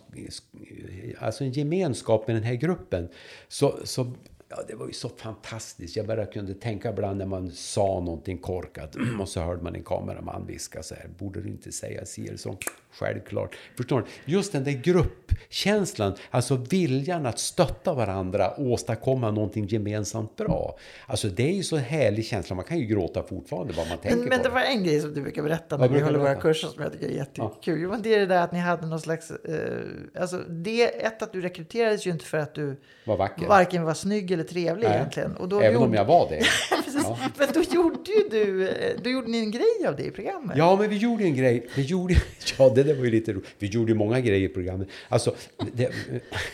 alltså 1.19 1.43
en 1.43 1.51
gemenskap 1.51 2.27
med 2.27 2.35
den 2.35 2.43
här 2.43 2.55
gruppen. 2.55 3.09
Så, 3.47 3.79
så 3.83 4.13
ja, 4.49 4.57
det 4.67 4.75
var 4.75 4.87
ju 4.87 4.93
så 4.93 5.09
fantastiskt. 5.09 5.95
Jag 5.95 6.07
bara 6.07 6.25
kunde 6.25 6.53
tänka 6.53 6.89
ibland 6.89 7.17
när 7.17 7.25
man 7.25 7.51
sa 7.51 7.99
någonting 7.99 8.37
korkat 8.37 8.95
och 9.19 9.29
så 9.29 9.41
hörde 9.41 9.63
man 9.63 9.75
en 9.75 9.83
kameraman 9.83 10.45
viska 10.47 10.83
så 10.83 10.95
här. 10.95 11.09
Borde 11.17 11.41
du 11.41 11.49
inte 11.49 11.71
säga 11.71 12.05
si 12.05 12.27
eller 12.27 12.37
så? 12.37 12.57
Självklart. 12.93 13.55
Förstår 13.77 14.01
du? 14.01 14.33
Just 14.33 14.51
den 14.51 14.63
där 14.63 14.71
gruppkänslan, 14.71 16.13
alltså 16.29 16.55
viljan 16.55 17.25
att 17.25 17.39
stötta 17.39 17.93
varandra 17.93 18.49
och 18.49 18.65
åstadkomma 18.65 19.31
någonting 19.31 19.67
gemensamt 19.67 20.35
bra. 20.35 20.77
Alltså 21.05 21.27
det 21.27 21.49
är 21.49 21.53
ju 21.53 21.63
så 21.63 21.77
härlig 21.77 22.25
känsla. 22.25 22.55
Man 22.55 22.65
kan 22.65 22.77
ju 22.77 22.85
gråta 22.85 23.23
fortfarande 23.23 23.73
vad 23.73 23.87
man 23.87 23.97
tänker 23.97 24.17
men, 24.17 24.25
på. 24.25 24.35
Men 24.35 24.43
det 24.43 24.49
var 24.49 24.61
en 24.61 24.83
grej 24.83 25.01
som 25.01 25.13
du 25.13 25.21
brukar 25.21 25.43
berätta 25.43 25.77
när 25.77 25.87
vi 25.87 26.01
håller 26.01 26.19
våra 26.19 26.35
kurser 26.35 26.67
som 26.67 26.83
jag 26.83 26.91
tycker 26.91 27.07
är 27.07 27.11
jättekul. 27.11 27.81
Ja. 27.81 27.97
Det 28.03 28.15
är 28.15 28.19
det 28.19 28.25
där 28.25 28.43
att 28.43 28.51
ni 28.51 28.59
hade 28.59 28.87
någon 28.87 29.01
slags... 29.01 29.31
Eh, 29.31 30.21
alltså 30.21 30.37
det, 30.37 30.83
ett 30.83 31.21
att 31.21 31.33
du 31.33 31.41
rekryterades 31.41 32.07
ju 32.07 32.11
inte 32.11 32.25
för 32.25 32.37
att 32.37 32.55
du 32.55 32.79
var 33.05 33.17
vacker. 33.17 33.47
varken 33.47 33.83
var 33.83 33.93
snygg 33.93 34.31
eller 34.31 34.43
trevlig 34.43 34.87
Nej. 34.87 34.97
egentligen. 34.97 35.35
Och 35.35 35.49
då 35.49 35.59
Även 35.59 35.73
gjorde... 35.73 35.85
om 35.85 35.93
jag 35.93 36.05
var 36.05 36.29
det. 36.29 36.39
ja. 37.03 37.17
Men 37.37 37.47
då 37.53 37.61
gjorde 37.61 38.11
ju 38.11 38.29
du... 38.29 38.69
Eh, 38.69 38.97
då 39.03 39.09
gjorde 39.09 39.27
ni 39.27 39.39
en 39.39 39.51
grej 39.51 39.87
av 39.87 39.95
det 39.95 40.03
i 40.03 40.11
programmet. 40.11 40.57
Ja, 40.57 40.75
men 40.79 40.89
vi 40.89 40.97
gjorde 40.97 41.23
en 41.23 41.35
grej. 41.35 41.67
Vi 41.75 41.81
gjorde... 41.81 42.15
Ja, 42.57 42.69
det 42.69 42.80
där 42.83 42.95
var 42.95 43.05
ju 43.05 43.11
lite 43.11 43.33
roligt. 43.33 43.55
Vi 43.59 43.67
gjorde 43.67 43.93
många 43.93 44.19
grejer 44.19 44.49
i 44.49 44.53
programmet. 44.53 44.87
Alltså, 45.09 45.35
det, 45.73 45.91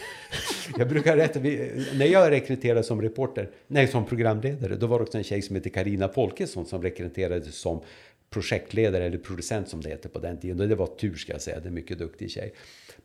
jag 0.78 0.90
brukar 0.90 1.18
rätta, 1.18 1.40
vi, 1.40 1.72
när 1.94 2.06
jag 2.06 2.32
rekryterade 2.32 2.84
som 2.84 3.02
reporter, 3.02 3.50
nej 3.68 3.88
som 3.88 4.06
programledare, 4.06 4.76
då 4.76 4.88
var 4.88 5.00
det 5.00 5.04
också 5.04 5.18
en 5.18 5.24
tjej 5.24 5.42
som 5.42 5.56
hette 5.56 5.70
Karina 5.70 6.10
Folkesson 6.10 6.66
som 6.66 6.82
rekryterades 6.82 7.56
som 7.56 7.82
projektledare 8.30 9.06
eller 9.06 9.18
producent 9.18 9.70
som 9.70 9.82
det 9.82 9.90
heter 9.90 10.10
på 10.10 10.20
den 10.20 10.40
tiden. 10.40 10.60
Och 10.60 10.68
det 10.68 10.76
var 10.76 10.88
tur 10.88 11.16
ska 11.16 11.32
jag 11.32 11.42
säga, 11.42 11.60
det 11.60 11.66
är 11.66 11.68
en 11.68 11.74
mycket 11.74 12.00
duktig 12.00 12.32
tjej. 12.32 12.54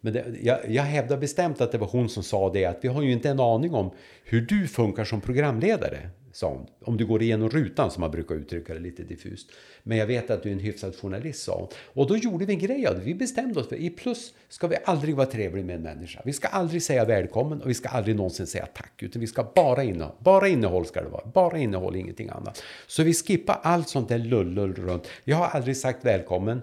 Men 0.01 0.13
det, 0.13 0.25
jag, 0.43 0.59
jag 0.69 0.83
hävdar 0.83 1.17
bestämt 1.17 1.61
att 1.61 1.73
det 1.73 1.79
var 1.79 1.87
hon 1.87 2.09
som 2.09 2.23
sa 2.23 2.53
det 2.53 2.65
att 2.65 2.79
vi 2.81 2.89
har 2.89 3.03
ju 3.03 3.13
inte 3.13 3.31
en 3.31 3.41
aning 3.41 3.75
om 3.75 3.91
hur 4.25 4.41
du 4.41 4.69
funkar 4.69 5.05
som 5.05 5.21
programledare 5.21 6.11
sa 6.33 6.49
hon. 6.49 6.67
Om 6.85 6.97
du 6.97 7.07
går 7.07 7.23
igenom 7.23 7.51
rutan, 7.51 7.91
som 7.91 8.01
man 8.01 8.11
brukar 8.11 8.35
uttrycka 8.35 8.75
det 8.75 8.81
lite 8.81 9.03
diffust. 9.03 9.51
Men 9.83 9.99
jag 9.99 10.07
vet 10.07 10.31
att 10.31 10.43
du 10.43 10.49
är 10.49 10.53
en 10.53 10.59
hyfsad 10.59 10.97
journalist, 10.97 11.43
sa 11.43 11.59
hon. 11.59 11.69
Och 12.03 12.09
då 12.09 12.17
gjorde 12.17 12.45
vi 12.45 12.53
en 12.53 12.59
grej 12.59 12.87
av 12.87 12.95
det. 12.95 13.01
Vi 13.01 13.15
bestämde 13.15 13.61
oss 13.61 13.69
för 13.69 13.77
i 13.77 13.91
plus 13.91 14.35
ska 14.49 14.67
vi 14.67 14.77
aldrig 14.85 15.17
vara 15.17 15.27
trevliga 15.27 15.65
med 15.65 15.77
en 15.77 15.83
människa. 15.83 16.23
Vi 16.25 16.33
ska 16.33 16.49
aldrig 16.49 16.83
säga 16.83 17.05
välkommen 17.05 17.63
och 17.63 17.71
vi 17.71 17.75
ska 17.75 17.89
aldrig 17.89 18.17
någonsin 18.17 18.47
säga 18.47 18.67
tack. 18.67 19.03
Utan 19.03 19.21
vi 19.21 19.27
ska 19.27 19.53
bara 19.55 19.83
innehåll. 19.83 20.17
Bara 20.19 20.49
innehåll 20.49 20.87
ska 20.87 21.03
det 21.03 21.09
vara. 21.09 21.27
Bara 21.27 21.59
innehåll, 21.59 21.97
ingenting 21.97 22.29
annat. 22.29 22.63
Så 22.87 23.03
vi 23.03 23.15
skippar 23.15 23.61
allt 23.63 23.89
sånt 23.89 24.09
där 24.09 24.19
lullull 24.19 24.75
runt. 24.75 25.09
Jag 25.25 25.37
har 25.37 25.47
aldrig 25.47 25.77
sagt 25.77 26.05
välkommen. 26.05 26.63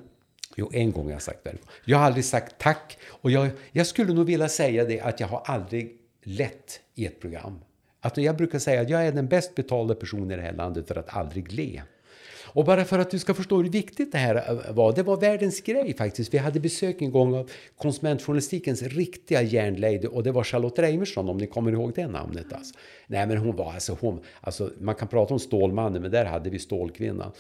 Jo, 0.56 0.70
en 0.74 0.92
gång 0.92 1.06
har 1.06 1.12
jag 1.12 1.22
sagt 1.22 1.46
välkommen. 1.46 1.74
Jag 1.86 1.98
har 1.98 2.06
aldrig 2.06 2.26
sagt 2.26 2.56
tack. 2.58 2.98
Och 3.08 3.32
jag, 3.32 3.50
jag 3.72 3.88
skulle 3.88 4.14
nog 4.14 4.26
vilja 4.26 4.50
säga 4.50 4.86
det 4.86 5.02
att 5.02 5.20
jag 5.20 5.28
har 5.28 5.42
aldrig 5.46 5.98
lett 6.24 6.80
i 6.96 7.06
ett 7.06 7.20
program. 7.20 7.60
Alltså 8.02 8.22
jag 8.22 8.38
brukar 8.38 8.60
säga 8.60 8.82
att 8.82 8.90
jag 8.90 9.08
är 9.08 9.12
den 9.12 9.28
bäst 9.28 9.56
betalda 9.56 9.96
personen 9.96 10.32
i 10.32 10.36
det 10.36 10.42
här 10.42 10.54
landet 10.54 10.88
för 10.88 10.96
att 10.96 11.18
aldrig 11.18 11.54
le. 11.54 11.82
Och 12.54 12.66
bara 12.66 12.86
för 12.86 13.00
att 13.00 13.12
du 13.12 13.20
ska 13.20 13.34
förstå 13.34 13.58
hur 13.58 13.70
viktigt 13.70 14.12
det 14.12 14.18
här 14.18 14.36
äh, 14.36 14.74
var, 14.74 14.94
det 14.94 15.04
var 15.04 15.18
världens 15.18 15.62
grej 15.62 15.94
faktiskt. 15.94 16.34
Vi 16.34 16.38
hade 16.38 16.60
besök 16.60 17.02
en 17.02 17.12
gång 17.12 17.36
av 17.36 17.52
konsumentjournalistikens 17.78 18.82
riktiga 18.82 19.42
järnlady 19.42 20.08
och 20.08 20.24
det 20.24 20.32
var 20.32 20.44
Charlotte 20.44 20.80
Reimersson, 20.80 21.30
om 21.30 21.38
ni 21.38 21.48
kommer 21.48 21.72
ihåg 21.72 21.94
det 21.96 22.08
namnet. 22.08 22.54
Alltså. 22.54 22.74
Nej 23.08 23.28
men 23.28 23.38
hon 23.38 23.56
var 23.56 23.74
alltså, 23.74 23.98
hon, 24.02 24.20
alltså, 24.42 24.72
man 24.80 24.96
kan 24.96 25.08
prata 25.08 25.34
om 25.34 25.40
Stålmannen, 25.40 26.02
men 26.02 26.12
där 26.12 26.26
hade 26.26 26.50
vi 26.50 26.60
Stålkvinnan. 26.60 27.32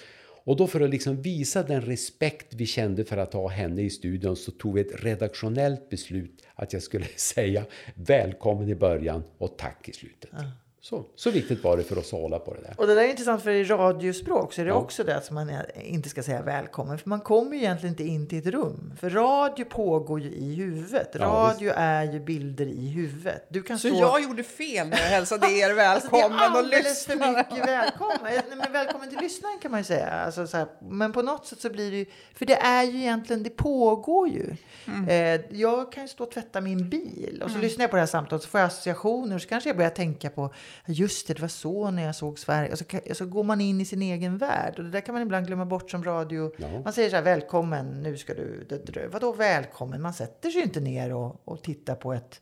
Och 0.49 0.55
då 0.55 0.67
för 0.67 0.81
att 0.81 0.89
liksom 0.89 1.21
visa 1.21 1.63
den 1.63 1.81
respekt 1.81 2.53
vi 2.53 2.65
kände 2.65 3.05
för 3.05 3.17
att 3.17 3.33
ha 3.33 3.47
henne 3.47 3.81
i 3.81 3.89
studion 3.89 4.35
så 4.35 4.51
tog 4.51 4.75
vi 4.75 4.81
ett 4.81 5.03
redaktionellt 5.03 5.89
beslut 5.89 6.43
att 6.55 6.73
jag 6.73 6.83
skulle 6.83 7.05
säga 7.15 7.65
välkommen 7.93 8.69
i 8.69 8.75
början 8.75 9.23
och 9.37 9.57
tack 9.57 9.89
i 9.89 9.93
slutet. 9.93 10.29
Ja. 10.33 10.51
Så, 10.81 11.05
så 11.15 11.31
viktigt 11.31 11.63
var 11.63 11.77
det 11.77 11.83
för 11.83 11.97
oss 11.97 12.13
att 12.13 12.19
hålla 12.19 12.39
på 12.39 12.53
det 12.53 12.61
där. 12.61 12.73
Och 12.77 12.87
det 12.87 12.95
där 12.95 13.01
är 13.01 13.07
intressant 13.07 13.43
för 13.43 13.51
i 13.51 13.63
radiospråk 13.63 14.53
så 14.53 14.61
är 14.61 14.65
det 14.65 14.71
ja. 14.71 14.75
också 14.75 15.03
det 15.03 15.17
att 15.17 15.31
man 15.31 15.51
inte 15.75 16.09
ska 16.09 16.23
säga 16.23 16.41
välkommen. 16.41 16.97
För 16.97 17.09
man 17.09 17.21
kommer 17.21 17.55
ju 17.55 17.57
egentligen 17.57 17.93
inte 17.93 18.03
in 18.03 18.27
till 18.27 18.37
ett 18.37 18.45
rum. 18.45 18.93
För 18.99 19.09
radio 19.09 19.65
pågår 19.65 20.21
ju 20.21 20.29
i 20.29 20.55
huvudet. 20.55 21.15
Radio 21.15 21.67
ja, 21.67 21.73
är 21.73 22.13
ju 22.13 22.19
bilder 22.19 22.65
i 22.65 22.89
huvudet. 22.89 23.45
Du 23.49 23.63
kan 23.63 23.79
så 23.79 23.87
stå... 23.87 23.99
jag 23.99 24.23
gjorde 24.23 24.43
fel 24.43 24.87
när 24.87 24.97
jag 24.97 25.05
hälsade 25.05 25.51
er 25.51 25.73
välkommen 25.73 26.23
alltså, 26.23 26.37
det 26.37 26.43
är 26.43 26.59
alldeles 26.59 27.05
för 27.05 27.15
mycket 27.15 27.67
välkommen. 27.67 28.43
Men 28.57 28.71
välkommen 28.71 29.09
till 29.09 29.19
lyssnaren 29.19 29.59
kan 29.59 29.71
man 29.71 29.79
ju 29.79 29.83
säga. 29.83 30.09
Alltså, 30.09 30.47
så 30.47 30.57
här, 30.57 30.67
men 30.89 31.13
på 31.13 31.21
något 31.21 31.47
sätt 31.47 31.61
så 31.61 31.69
blir 31.69 31.91
det 31.91 31.97
ju... 31.97 32.05
För 32.33 32.45
det 32.45 32.55
är 32.55 32.83
ju 32.83 32.99
egentligen, 32.99 33.43
det 33.43 33.49
pågår 33.49 34.29
ju. 34.29 34.55
Mm. 34.87 35.09
Eh, 35.09 35.41
jag 35.59 35.91
kan 35.91 36.03
ju 36.03 36.07
stå 36.07 36.23
och 36.23 36.31
tvätta 36.31 36.61
min 36.61 36.89
bil 36.89 37.41
och 37.43 37.49
så 37.49 37.55
mm. 37.55 37.67
lyssnar 37.67 37.83
jag 37.83 37.89
på 37.89 37.95
det 37.95 38.01
här 38.01 38.07
samtalet 38.07 38.43
så 38.43 38.49
får 38.49 38.59
jag 38.59 38.67
associationer. 38.67 39.39
Så 39.39 39.47
kanske 39.47 39.69
jag 39.69 39.77
börjar 39.77 39.89
tänka 39.89 40.29
på 40.29 40.53
just 40.85 41.27
det, 41.27 41.33
det 41.33 41.41
var 41.41 41.47
så 41.47 41.91
när 41.91 42.03
jag 42.03 42.15
såg 42.15 42.39
Sverige. 42.39 42.71
Och 42.71 42.77
så, 42.77 42.85
kan- 42.85 43.15
så 43.15 43.25
går 43.25 43.43
man 43.43 43.61
in 43.61 43.81
i 43.81 43.85
sin 43.85 44.01
egen 44.01 44.37
värld. 44.37 44.73
Och 44.77 44.83
det 44.83 44.89
där 44.89 45.01
kan 45.01 45.13
man 45.15 45.21
ibland 45.21 45.47
glömma 45.47 45.65
bort 45.65 45.91
som 45.91 46.03
radio. 46.03 46.51
Ja. 46.57 46.81
Man 46.83 46.93
säger 46.93 47.09
så 47.09 47.15
här, 47.15 47.23
välkommen, 47.23 48.03
nu 48.03 48.17
ska 48.17 48.33
du... 48.33 48.67
Vadå 49.11 49.31
välkommen? 49.31 50.01
Man 50.01 50.13
sätter 50.13 50.49
sig 50.49 50.59
ju 50.59 50.65
inte 50.65 50.79
ner 50.79 51.13
och, 51.13 51.41
och 51.45 51.61
tittar 51.61 51.95
på 51.95 52.13
ett... 52.13 52.41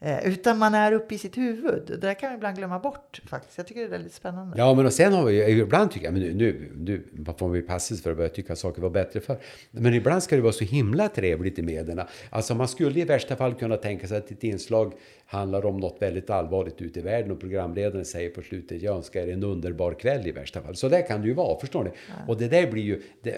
Eh, 0.00 0.28
utan 0.28 0.58
man 0.58 0.74
är 0.74 0.92
uppe 0.92 1.14
i 1.14 1.18
sitt 1.18 1.36
huvud. 1.36 1.82
Det 1.86 1.96
där 1.96 2.14
kan 2.14 2.28
man 2.28 2.36
ibland 2.36 2.56
glömma 2.56 2.78
bort 2.78 3.22
faktiskt. 3.26 3.58
Jag 3.58 3.66
tycker 3.66 3.80
det 3.80 3.86
är 3.86 3.90
väldigt 3.90 4.12
spännande. 4.12 4.58
Ja, 4.58 4.74
men 4.74 4.86
och 4.86 4.92
sen 4.92 5.12
har 5.12 5.24
vi 5.24 5.50
ibland 5.50 5.90
tycker 5.90 6.06
jag, 6.06 6.12
men 6.12 6.22
nu, 6.22 6.34
nu, 6.34 6.70
nu 7.12 7.24
får 7.38 7.48
vi 7.48 7.62
passa 7.62 7.94
oss 7.94 8.02
för 8.02 8.10
att 8.10 8.16
börja 8.16 8.28
tycka 8.28 8.52
att 8.52 8.58
saker 8.58 8.82
var 8.82 8.90
bättre 8.90 9.20
för. 9.20 9.38
Men 9.70 9.94
ibland 9.94 10.22
ska 10.22 10.36
det 10.36 10.42
vara 10.42 10.52
så 10.52 10.64
himla 10.64 11.08
trevligt 11.08 11.58
i 11.58 11.62
medierna. 11.62 12.08
Alltså 12.30 12.54
man 12.54 12.68
skulle 12.68 13.00
i 13.00 13.04
värsta 13.04 13.36
fall 13.36 13.54
kunna 13.54 13.76
tänka 13.76 14.06
sig 14.08 14.18
att 14.18 14.30
ett 14.30 14.44
inslag 14.44 14.92
handlar 15.26 15.66
om 15.66 15.76
något 15.76 16.02
väldigt 16.02 16.30
allvarligt 16.30 16.82
ute 16.82 17.00
i 17.00 17.02
världen 17.02 17.30
och 17.30 17.40
programledaren 17.40 18.04
säger 18.04 18.30
på 18.30 18.42
slutet, 18.42 18.82
jag 18.82 18.96
önskar 18.96 19.20
er 19.20 19.32
en 19.32 19.44
underbar 19.44 19.94
kväll 19.94 20.26
i 20.26 20.32
värsta 20.32 20.62
fall. 20.62 20.76
Så 20.76 20.88
där 20.88 21.06
kan 21.06 21.20
det 21.20 21.28
ju 21.28 21.34
vara, 21.34 21.60
förstår 21.60 21.84
ni? 21.84 21.90
Och 22.28 22.36
det 22.36 22.48
där 22.48 22.70
blir 22.70 22.82
ju, 22.82 23.02
det, 23.22 23.36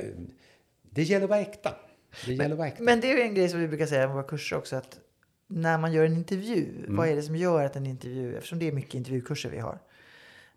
det 0.90 1.02
gäller 1.02 1.24
att 1.24 1.30
vara 1.30 1.40
äkta. 1.40 1.74
Det 2.26 2.32
äkta. 2.32 2.82
Men 2.82 3.00
det 3.00 3.12
är 3.12 3.16
ju 3.16 3.22
en 3.22 3.34
grej 3.34 3.48
som 3.48 3.60
vi 3.60 3.68
brukar 3.68 3.86
säga 3.86 4.04
i 4.04 4.06
våra 4.06 4.22
kurser 4.22 4.56
också. 4.56 4.76
Att 4.76 5.00
när 5.50 5.78
man 5.78 5.92
gör 5.92 6.04
en 6.04 6.14
intervju, 6.16 6.74
Mm. 6.78 6.96
vad 6.96 7.08
är 7.08 7.16
det 7.16 7.22
som 7.22 7.36
gör 7.36 7.64
att 7.64 7.76
en 7.76 7.86
intervju, 7.86 8.36
eftersom 8.36 8.58
det 8.58 8.68
är 8.68 8.72
mycket 8.72 8.94
intervjukurser 8.94 9.50
vi 9.50 9.58
har. 9.58 9.78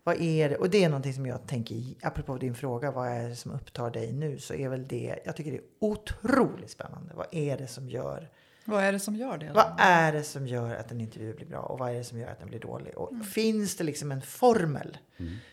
Vad 0.04 0.20
är 0.20 0.48
det, 0.48 0.56
och 0.56 0.70
det 0.70 0.84
är 0.84 0.88
någonting 0.88 1.14
som 1.14 1.26
jag 1.26 1.46
tänker, 1.46 1.74
i- 1.74 1.96
apropå 2.02 2.38
din 2.38 2.54
fråga, 2.54 2.90
vad 2.90 3.08
är 3.08 3.28
det 3.28 3.36
som 3.36 3.52
upptar 3.52 3.90
dig 3.90 4.12
nu? 4.12 4.38
Så 4.38 4.54
är 4.54 4.68
väl 4.68 4.86
det, 4.86 5.18
jag 5.24 5.36
tycker 5.36 5.50
det 5.50 5.56
är 5.58 5.64
otroligt 5.80 6.70
spännande. 6.70 7.14
Vad 7.14 7.26
är 7.30 7.56
det 7.58 7.66
som 7.66 7.88
gör, 7.88 8.28
Vad 8.64 8.82
är 8.84 8.92
det 8.92 8.98
som 9.00 9.16
gör 9.16 9.38
det? 9.38 9.50
vad 9.54 9.72
är 9.78 10.12
det 10.12 10.22
som 10.22 10.46
gör 10.46 10.74
att 10.74 10.90
en 10.92 11.00
intervju 11.00 11.34
blir 11.34 11.46
bra 11.46 11.58
och 11.60 11.78
vad 11.78 11.90
är 11.90 11.94
det 11.94 12.04
som 12.04 12.18
gör 12.18 12.28
att 12.28 12.38
den 12.38 12.48
blir 12.48 12.60
dålig? 12.60 12.98
Och 12.98 13.26
finns 13.26 13.76
det 13.76 13.84
liksom 13.84 14.12
en 14.12 14.22
formel? 14.22 14.98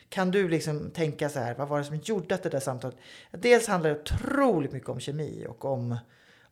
Kan 0.10 0.32
du 0.32 0.50
liksom 0.50 0.90
tänka 0.92 1.30
så 1.30 1.40
här, 1.40 1.56
vad 1.56 1.68
var 1.68 1.78
det 1.78 1.84
som 1.84 1.96
gjorde 1.96 2.36
att 2.36 2.44
det 2.44 2.50
där 2.50 2.60
samtalet... 2.60 2.98
Dels 3.32 3.68
handlar 3.68 3.90
det 3.90 4.00
otroligt 4.02 4.72
mycket 4.72 4.90
om 4.90 5.00
kemi 5.00 5.46
och 5.50 5.66
om, 5.66 5.98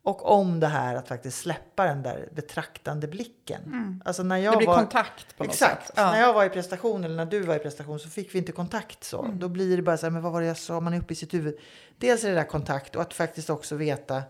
och 0.07 0.31
om 0.31 0.59
det 0.59 0.67
här 0.67 0.95
att 0.95 1.07
faktiskt 1.07 1.37
släppa 1.37 1.85
den 1.85 2.03
där 2.03 2.29
betraktande 2.35 3.07
blicken. 3.07 4.01
Alltså 4.05 4.23
när 4.23 4.37
jag 4.37 4.53
Det 4.53 4.57
blir 4.57 4.67
var, 4.67 4.75
kontakt 4.75 5.37
på 5.37 5.43
något 5.43 5.53
Exakt. 5.53 5.87
sätt. 5.87 5.93
Ja. 5.97 6.11
När 6.11 6.21
jag 6.21 6.33
var 6.33 6.45
i 6.45 6.49
prestation 6.49 7.03
eller 7.03 7.15
när 7.15 7.25
du 7.25 7.39
var 7.39 7.55
i 7.55 7.59
prestation 7.59 7.99
så 7.99 8.09
fick 8.09 8.35
vi 8.35 8.39
inte 8.39 8.51
kontakt 8.51 9.03
så. 9.03 9.27
Då 9.33 9.47
blir 9.49 9.77
det 9.77 9.83
bara 9.83 9.97
så 9.97 10.05
här, 10.05 10.11
men 10.11 10.21
vad 10.21 10.31
var 10.31 10.41
det 10.41 10.47
jag 10.47 10.57
sa? 10.57 10.79
Man 10.79 10.93
är 10.93 10.99
uppe 10.99 11.13
i 11.13 11.15
sitt 11.15 11.33
huvud. 11.33 11.59
Dels 11.97 12.23
är 12.23 12.29
det 12.29 12.35
där 12.35 12.43
kontakt 12.43 12.95
och 12.95 13.01
att 13.01 13.13
faktiskt 13.13 13.49
också 13.49 13.75
veta 13.75 14.23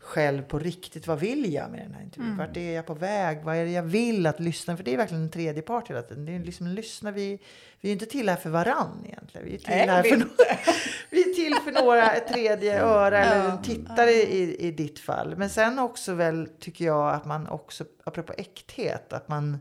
själv 0.00 0.42
på 0.42 0.58
riktigt 0.58 1.06
vad 1.06 1.18
vill 1.18 1.52
jag 1.52 1.70
med 1.70 1.80
den 1.80 1.94
här 1.94 2.02
intervjun? 2.02 2.36
Vart 2.36 2.56
är 2.56 2.72
jag 2.72 2.86
på 2.86 2.94
väg? 2.94 3.42
Vad 3.44 3.56
är 3.56 3.64
det 3.64 3.70
jag 3.70 3.82
vill 3.82 4.26
att 4.26 4.40
lyssna? 4.40 4.76
För 4.76 4.84
det 4.84 4.92
är 4.92 4.96
verkligen 4.96 5.22
en 5.22 5.30
tredje 5.30 5.62
part 5.62 5.90
hela 5.90 6.02
tiden. 6.02 6.24
Det 6.24 6.34
är 6.34 6.38
liksom 6.38 6.66
lyssna. 6.66 7.10
Vi, 7.10 7.38
vi 7.80 7.88
är 7.88 7.92
inte 7.92 8.06
till 8.06 8.28
här 8.28 8.36
för 8.36 8.50
varann 8.50 9.04
egentligen. 9.06 9.46
Vi 9.46 9.54
är 9.54 9.58
till, 9.58 9.68
Nej, 9.68 9.88
här 9.88 10.02
för, 10.02 10.16
är 10.16 10.26
till 11.40 11.54
för 11.64 11.82
några, 11.82 12.10
ett 12.10 12.28
tredje 12.28 12.82
öra 12.82 13.24
eller 13.24 13.50
en 13.50 13.62
tittare 13.62 14.10
i, 14.10 14.66
i 14.66 14.70
ditt 14.70 14.98
fall. 14.98 15.36
Men 15.36 15.50
sen 15.50 15.78
också 15.78 16.14
väl 16.14 16.48
tycker 16.60 16.84
jag 16.84 17.14
att 17.14 17.24
man 17.24 17.48
också, 17.48 17.84
apropå 18.04 18.32
äkthet, 18.36 19.12
att 19.12 19.28
man 19.28 19.58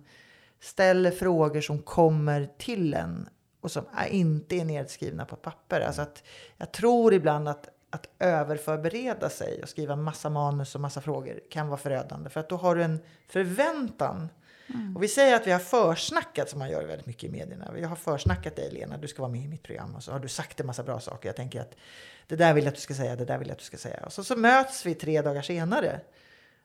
ställer 0.60 1.12
frågor 1.12 1.62
som 1.62 1.80
kommer 1.80 2.50
till 2.58 2.94
en 2.94 3.30
och 3.62 3.72
som 3.72 3.84
inte 4.10 4.56
är 4.56 4.66
nedskrivna 4.66 5.26
på 5.26 5.36
papper. 5.36 5.82
Alltså 5.82 6.02
att 6.02 6.24
jag 6.58 6.72
tror 6.72 7.14
ibland 7.14 7.48
att, 7.48 7.70
att 7.90 8.10
överförbereda 8.20 9.30
sig 9.30 9.64
och 9.64 9.70
skriva 9.70 9.96
massa 9.96 10.30
manus 10.30 10.76
och 10.76 10.82
massa 10.82 11.02
frågor 11.02 11.40
kan 11.52 11.68
vara 11.68 11.78
förödande. 11.78 12.30
För 12.30 12.40
att 12.40 12.50
då 12.50 12.56
har 12.56 12.76
du 12.76 12.84
en 12.84 13.00
förväntan. 13.28 14.30
Mm. 14.74 14.96
Och 14.96 15.04
vi 15.04 15.08
säger 15.08 15.36
att 15.36 15.48
vi 15.48 15.52
har 15.52 15.60
försnackat 15.60 16.50
som 16.50 16.60
man 16.60 16.70
gör 16.70 16.84
väldigt 16.84 17.08
mycket 17.08 17.24
i 17.24 17.30
medierna. 17.30 17.72
Vi 17.76 17.84
har 17.84 17.96
försnackat 17.96 18.56
dig 18.56 18.72
Lena, 18.72 18.98
du 18.98 19.08
ska 19.08 19.22
vara 19.22 19.32
med 19.32 19.42
i 19.42 19.48
mitt 19.48 19.64
program. 19.64 19.96
Och 19.96 20.04
så 20.04 20.12
har 20.12 20.20
du 20.20 20.28
sagt 20.28 20.60
en 20.60 20.66
massa 20.66 20.84
bra 20.84 21.00
saker. 21.00 21.30
Jag 21.30 21.36
tänker 21.36 21.62
att 21.62 21.76
det 22.28 22.36
där 22.36 22.54
vill 22.54 22.64
jag 22.64 22.72
att 22.72 22.76
du 22.76 22.82
ska 22.82 22.94
säga, 22.94 23.16
det 23.16 23.26
där 23.26 23.38
vill 23.38 23.48
jag 23.48 23.54
att 23.54 23.60
du 23.60 23.66
ska 23.66 23.78
säga. 23.78 24.04
Och 24.06 24.14
så, 24.14 24.24
så 24.24 24.36
möts 24.36 24.86
vi 24.86 24.96
tre 24.96 25.22
dagar 25.22 25.42
senare. 25.42 26.00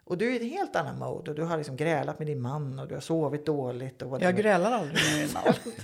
Och 0.05 0.19
du 0.19 0.29
är 0.37 0.41
i 0.41 0.45
en 0.45 0.51
helt 0.51 0.77
annan 0.77 0.99
mode 0.99 1.31
och 1.31 1.37
du 1.37 1.43
har 1.43 1.57
liksom 1.57 1.77
grälat 1.77 2.19
med 2.19 2.29
din 2.29 2.41
man 2.41 2.79
och 2.79 2.89
du 2.89 2.95
har 2.95 3.01
sovit 3.01 3.47
dåligt. 3.47 4.03
Och 4.03 4.07
Jag 4.09 4.11
whatever. 4.11 4.33
grälar 4.33 4.73
aldrig 4.73 4.95
med 4.95 5.21
min 5.25 5.33
man. 5.33 5.43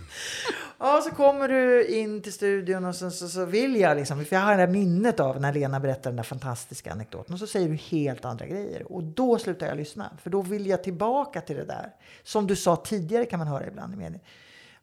Ja, 0.83 1.01
så 1.05 1.11
kommer 1.11 1.49
du 1.49 1.87
in 1.87 2.23
till 2.23 2.33
studion 2.33 2.85
och 2.85 2.95
så, 2.95 3.11
så, 3.11 3.29
så 3.29 3.45
vill 3.45 3.77
jag 3.77 3.97
liksom, 3.97 4.25
för 4.25 4.37
jag 4.37 4.43
har 4.43 4.53
det 4.53 4.59
här 4.61 4.67
minnet 4.69 5.21
av 5.21 5.41
när 5.41 5.53
Lena 5.53 5.81
berättar 5.81 6.11
den 6.11 6.17
där 6.17 6.23
fantastiska 6.23 6.93
anekdoten 6.93 7.33
och 7.33 7.39
så 7.39 7.47
säger 7.47 7.69
du 7.69 7.75
helt 7.75 8.25
andra 8.25 8.47
grejer 8.47 8.93
och 8.93 9.03
då 9.05 9.39
slutar 9.39 9.67
jag 9.67 9.77
lyssna 9.77 10.17
för 10.23 10.31
då 10.31 10.43
vill 10.43 10.67
jag 10.67 10.85
tillbaka 10.85 11.41
till 11.41 11.57
det 11.57 11.65
där. 11.65 11.95
Som 12.23 12.47
du 12.47 12.57
sa 12.57 12.77
tidigare 12.77 13.25
kan 13.25 13.39
man 13.39 13.49
höra 13.49 13.67
ibland 13.67 13.95
i 13.95 13.97
medier. 13.97 14.21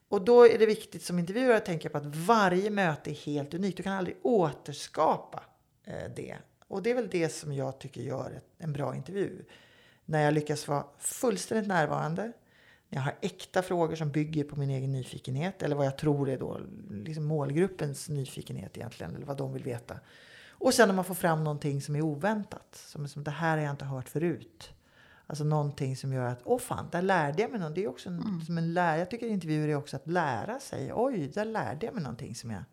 Och 0.10 0.22
då 0.22 0.48
är 0.48 0.58
det 0.60 0.66
viktigt 0.66 1.04
som 1.04 1.20
intervjuare 1.20 1.58
att 1.58 1.66
tänka 1.66 1.90
på 1.90 1.98
att 1.98 2.16
varje 2.16 2.70
möte 2.70 3.12
är 3.12 3.16
helt 3.16 3.54
unikt. 3.54 3.78
Du 3.78 3.84
kan 3.84 3.94
aldrig 3.94 4.18
återskapa 4.22 5.44
eh, 5.86 5.94
det. 6.16 6.36
Och 6.68 6.84
det 6.84 6.92
är 6.92 6.96
väl 6.96 7.10
det 7.10 7.30
som 7.30 7.54
jag 7.54 7.80
tycker 7.80 8.02
gör 8.02 8.42
en 8.58 8.74
bra 8.74 8.96
intervju. 8.96 9.46
När 10.06 10.22
jag 10.22 10.34
lyckas 10.34 10.68
vara 10.68 10.86
fullständigt 11.00 11.68
närvarande. 11.68 12.32
När 12.90 12.98
jag 12.98 13.02
har 13.02 13.16
äkta 13.22 13.62
frågor 13.62 13.96
som 13.96 14.12
bygger 14.12 14.44
på 14.44 14.56
min 14.56 14.70
egen 14.70 14.92
nyfikenhet. 14.92 15.64
Eller 15.64 15.76
vad 15.76 15.86
jag 15.86 15.98
tror 15.98 16.30
är 16.30 16.38
då 16.38 16.60
liksom 16.92 17.26
målgruppens 17.26 18.10
nyfikenhet 18.10 18.78
egentligen. 18.78 19.16
Eller 19.16 19.26
vad 19.26 19.38
de 19.38 19.54
vill 19.54 19.64
veta. 19.64 20.00
Och 20.50 20.74
sen 20.74 20.88
när 20.88 20.96
man 20.96 21.06
får 21.06 21.16
fram 21.16 21.44
någonting 21.44 21.82
som 21.82 21.96
är 21.96 22.02
oväntat. 22.02 22.76
Som, 22.76 23.08
som 23.08 23.24
det 23.24 23.32
här 23.32 23.58
har 23.58 23.64
jag 23.64 23.74
inte 23.74 23.86
hört 23.86 24.10
förut. 24.10 24.74
Alltså 25.28 25.44
någonting 25.44 25.98
som 25.98 26.14
gör 26.14 26.26
att, 26.26 26.42
åh 26.44 26.60
fan, 26.60 26.88
där 26.92 27.02
lärde 27.02 27.42
jag 27.42 27.52
mig 27.52 27.60
något. 27.60 27.76
Det 27.76 27.84
är 27.84 27.88
också 27.88 28.10
en, 28.10 28.42
som 28.46 28.58
en 28.58 28.74
lär, 28.74 28.98
jag 28.98 29.10
tycker 29.10 29.28
intervjuer 29.28 29.68
är 29.68 29.76
också 29.76 29.96
att 29.96 30.08
lära 30.08 30.60
sig. 30.60 30.92
Oj, 30.94 31.28
där 31.28 31.46
lärde 31.46 31.86
jag 31.86 31.96
mig 31.96 32.04
någonting 32.04 32.36
som 32.36 32.52
jag 32.52 32.64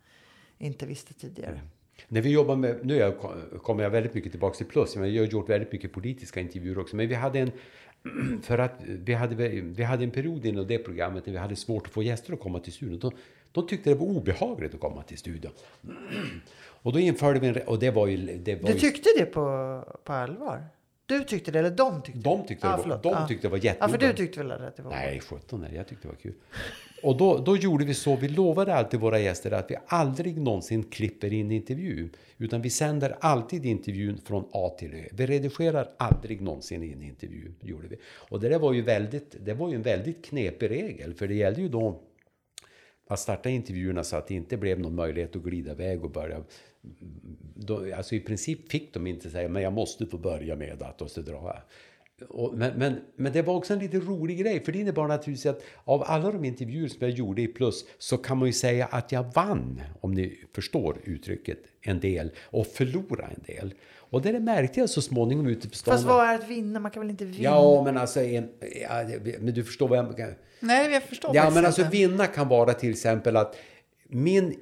inte 0.59 0.87
visste 0.87 1.15
tidigare. 1.15 1.61
När 2.09 2.21
vi 2.21 2.31
jobbar 2.31 2.57
med, 2.57 2.87
nu 2.87 2.97
jag, 2.97 3.15
kommer 3.63 3.83
jag 3.83 3.91
väldigt 3.91 4.15
mycket 4.15 4.31
tillbaka 4.33 4.57
till 4.57 4.67
plus, 4.67 4.97
men 4.97 5.15
jag 5.15 5.23
har 5.23 5.29
gjort 5.29 5.49
väldigt 5.49 5.73
mycket 5.73 5.93
politiska 5.93 6.41
intervjuer 6.41 6.79
också, 6.79 6.97
men 6.97 7.09
vi 7.09 7.15
hade 7.15 7.39
en, 7.39 7.51
för 8.43 8.59
att 8.59 8.75
vi 8.87 9.15
hade, 9.15 9.35
vi 9.49 9.83
hade 9.83 10.05
en 10.05 10.11
period 10.11 10.45
inom 10.47 10.67
det 10.67 10.79
programmet 10.79 11.27
när 11.27 11.33
vi 11.33 11.39
hade 11.39 11.57
svårt 11.57 11.87
att 11.87 11.93
få 11.93 12.03
gäster 12.03 12.33
att 12.33 12.41
komma 12.41 12.61
till 12.61 12.73
studion. 12.73 12.99
De, 12.99 13.13
de 13.53 13.67
tyckte 13.67 13.91
det 13.91 13.97
var 13.97 14.07
obehagligt 14.07 14.75
att 14.75 14.81
komma 14.81 15.03
till 15.03 15.19
studion. 15.19 15.53
Och 16.83 16.93
då 16.93 16.99
införde 16.99 17.41
vi 17.41 17.47
en, 17.47 17.57
och 17.67 17.79
det 17.79 17.91
var 17.91 18.07
ju... 18.07 18.17
Det 18.39 18.55
var 18.55 18.69
Du 18.69 18.75
ju, 18.75 18.81
tyckte 18.81 19.09
det 19.19 19.25
på, 19.27 19.41
på 20.05 20.13
allvar? 20.13 20.65
Du 21.07 21.25
tyckte 21.25 21.51
det, 21.51 21.59
eller 21.59 21.71
de 21.71 22.03
tyckte 22.03 22.19
det? 22.19 22.25
de 22.25 22.47
tyckte, 22.47 22.67
det 22.67 22.71
Ja, 22.71 22.89
var, 22.89 23.01
de 23.03 23.13
Ja. 23.13 23.27
tyckte 23.29 23.47
det 23.47 23.51
var 23.51 23.57
Ja, 23.59 23.61
för 23.61 23.67
jätteobehagligt. 23.67 24.17
du 24.17 24.25
tyckte 24.27 24.39
väl 24.43 24.51
att 24.53 24.77
det 24.77 24.83
var 24.83 24.91
Nej, 24.91 25.21
17 25.21 25.61
nej, 25.61 25.71
jag 25.75 25.89
tyckte 25.89 26.09
det 26.09 26.13
var 26.13 26.21
kul. 26.21 26.35
Och 27.05 27.17
då, 27.17 27.39
då 27.39 27.57
gjorde 27.57 27.85
vi 27.85 27.95
så, 27.95 28.17
vi 28.17 28.29
lovade 28.29 28.75
alltid 28.75 29.01
våra 29.01 29.19
gäster 29.19 29.51
att 29.51 29.71
vi 29.71 29.77
aldrig 29.87 30.41
någonsin 30.41 30.83
klipper 30.83 31.33
in 31.33 31.51
intervju. 31.51 32.09
Utan 32.39 32.63
vi 32.63 32.71
sänder 32.71 33.17
alltid 33.21 33.67
intervjun 33.67 34.19
från 34.25 34.45
A 34.53 34.77
till 34.79 34.95
Ö. 34.95 35.05
Vi 35.13 35.27
redigerar 35.27 35.91
aldrig 35.97 36.41
någonsin 36.41 36.83
in 36.83 37.03
intervju, 37.03 37.53
gjorde 37.61 37.89
vi. 37.89 37.97
Och 38.05 38.41
det 38.41 38.49
där 38.49 38.59
var 38.59 38.73
ju 38.73 38.83
väldigt, 38.83 39.37
det 39.45 39.55
var 39.55 39.69
ju 39.69 39.75
en 39.75 39.83
väldigt 39.83 40.25
knepig 40.25 40.71
regel, 40.71 41.15
för 41.15 41.29
det 41.29 41.35
gällde 41.35 41.61
ju 41.61 41.69
då 41.69 42.01
att 43.09 43.19
starta 43.19 43.51
intervjuerna 43.51 44.05
så 44.05 44.17
att 44.17 44.27
det 44.27 44.35
inte 44.35 44.57
blev 44.57 44.81
någon 44.81 44.95
möjlighet 44.95 45.37
att 45.37 45.43
glida 45.43 45.73
iväg 45.73 46.05
och 46.05 46.11
börja... 46.11 46.45
Då, 47.55 47.95
alltså 47.95 48.15
i 48.15 48.21
princip 48.21 48.71
fick 48.71 48.95
de 48.95 49.07
inte 49.07 49.31
säga 49.31 49.49
men 49.49 49.63
jag 49.63 49.73
måste 49.73 50.07
få 50.07 50.19
börja 50.19 50.57
med 50.57 50.83
att 50.83 51.03
och 51.03 51.11
så 51.11 51.21
drar 51.21 51.47
jag. 51.47 51.63
Och, 52.29 52.55
men, 52.55 52.79
men, 52.79 53.01
men 53.17 53.33
det 53.33 53.43
var 53.43 53.55
också 53.55 53.73
en 53.73 53.79
lite 53.79 54.01
rolig 54.01 54.39
grej 54.39 54.65
för 54.65 54.73
det 54.73 54.79
innebar 54.79 55.09
naturligtvis 55.09 55.47
att 55.47 55.63
av 55.85 56.03
alla 56.07 56.33
de 56.33 56.45
intervjuer 56.45 56.89
som 56.89 56.99
jag 57.01 57.11
gjorde 57.11 57.43
i 57.43 57.49
Plus 57.49 57.85
så 57.99 58.17
kan 58.17 58.39
man 58.39 58.47
ju 58.47 58.53
säga 58.53 58.87
att 58.87 59.13
jag 59.13 59.35
vann, 59.35 59.83
om 60.01 60.15
ni 60.15 60.39
förstår 60.53 60.99
uttrycket, 61.05 61.59
en 61.81 62.01
del 62.01 62.31
och 62.41 62.67
förlorade 62.67 63.35
en 63.37 63.43
del. 63.57 63.75
Och 64.15 64.23
det 64.23 64.33
där 64.33 64.41
märkte 64.41 64.81
jag 64.81 64.91
så 64.91 65.03
småningom 65.03 65.47
ute 65.47 65.69
på 65.69 65.77
stan. 65.77 65.95
Fast 65.95 66.05
vad 66.07 66.27
är 66.29 66.35
att 66.35 66.49
vinna? 66.49 66.81
Man 66.81 66.91
kan 66.91 67.01
väl 67.03 67.11
inte 67.11 67.25
vinna? 67.25 67.45
Ja, 67.45 67.83
men 67.85 67.97
alltså, 67.97 68.21
en, 68.21 68.49
ja, 68.81 69.05
men 69.41 69.55
du 69.55 69.65
förstår 69.65 69.89
vad 69.89 69.99
jag... 69.99 70.35
Nej, 70.61 70.93
jag 70.93 71.03
förstår 71.03 71.37
Ja, 71.37 71.51
men 71.51 71.67
alltså 71.67 71.85
vinna 71.91 72.27
kan 72.27 72.49
vara 72.49 72.75
till 72.75 72.91
exempel 72.91 73.37
att 73.37 73.57
min, 74.09 74.57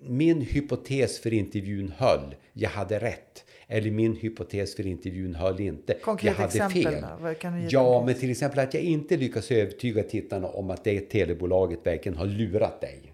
min 0.00 0.40
hypotes 0.40 1.18
för 1.18 1.32
intervjun 1.32 1.92
höll, 1.96 2.34
jag 2.52 2.70
hade 2.70 2.98
rätt. 2.98 3.44
Eller 3.70 3.90
min 3.90 4.16
hypotes 4.16 4.74
för 4.74 4.86
intervjun 4.86 5.34
höll 5.34 5.60
inte, 5.60 5.94
Konkret 5.94 6.24
jag 6.24 6.34
hade 6.34 6.46
exempel 6.46 6.82
fel. 6.82 7.04
Vad 7.20 7.38
kan 7.38 7.52
du 7.52 7.60
ge 7.60 7.68
Ja, 7.70 8.02
men 8.06 8.14
till 8.14 8.30
exempel 8.30 8.58
att 8.58 8.74
jag 8.74 8.82
inte 8.82 9.16
lyckas 9.16 9.50
övertyga 9.50 10.02
tittarna 10.02 10.48
om 10.48 10.70
att 10.70 10.84
det 10.84 11.00
telebolaget 11.00 11.86
verkligen 11.86 12.18
har 12.18 12.26
lurat 12.26 12.80
dig. 12.80 13.12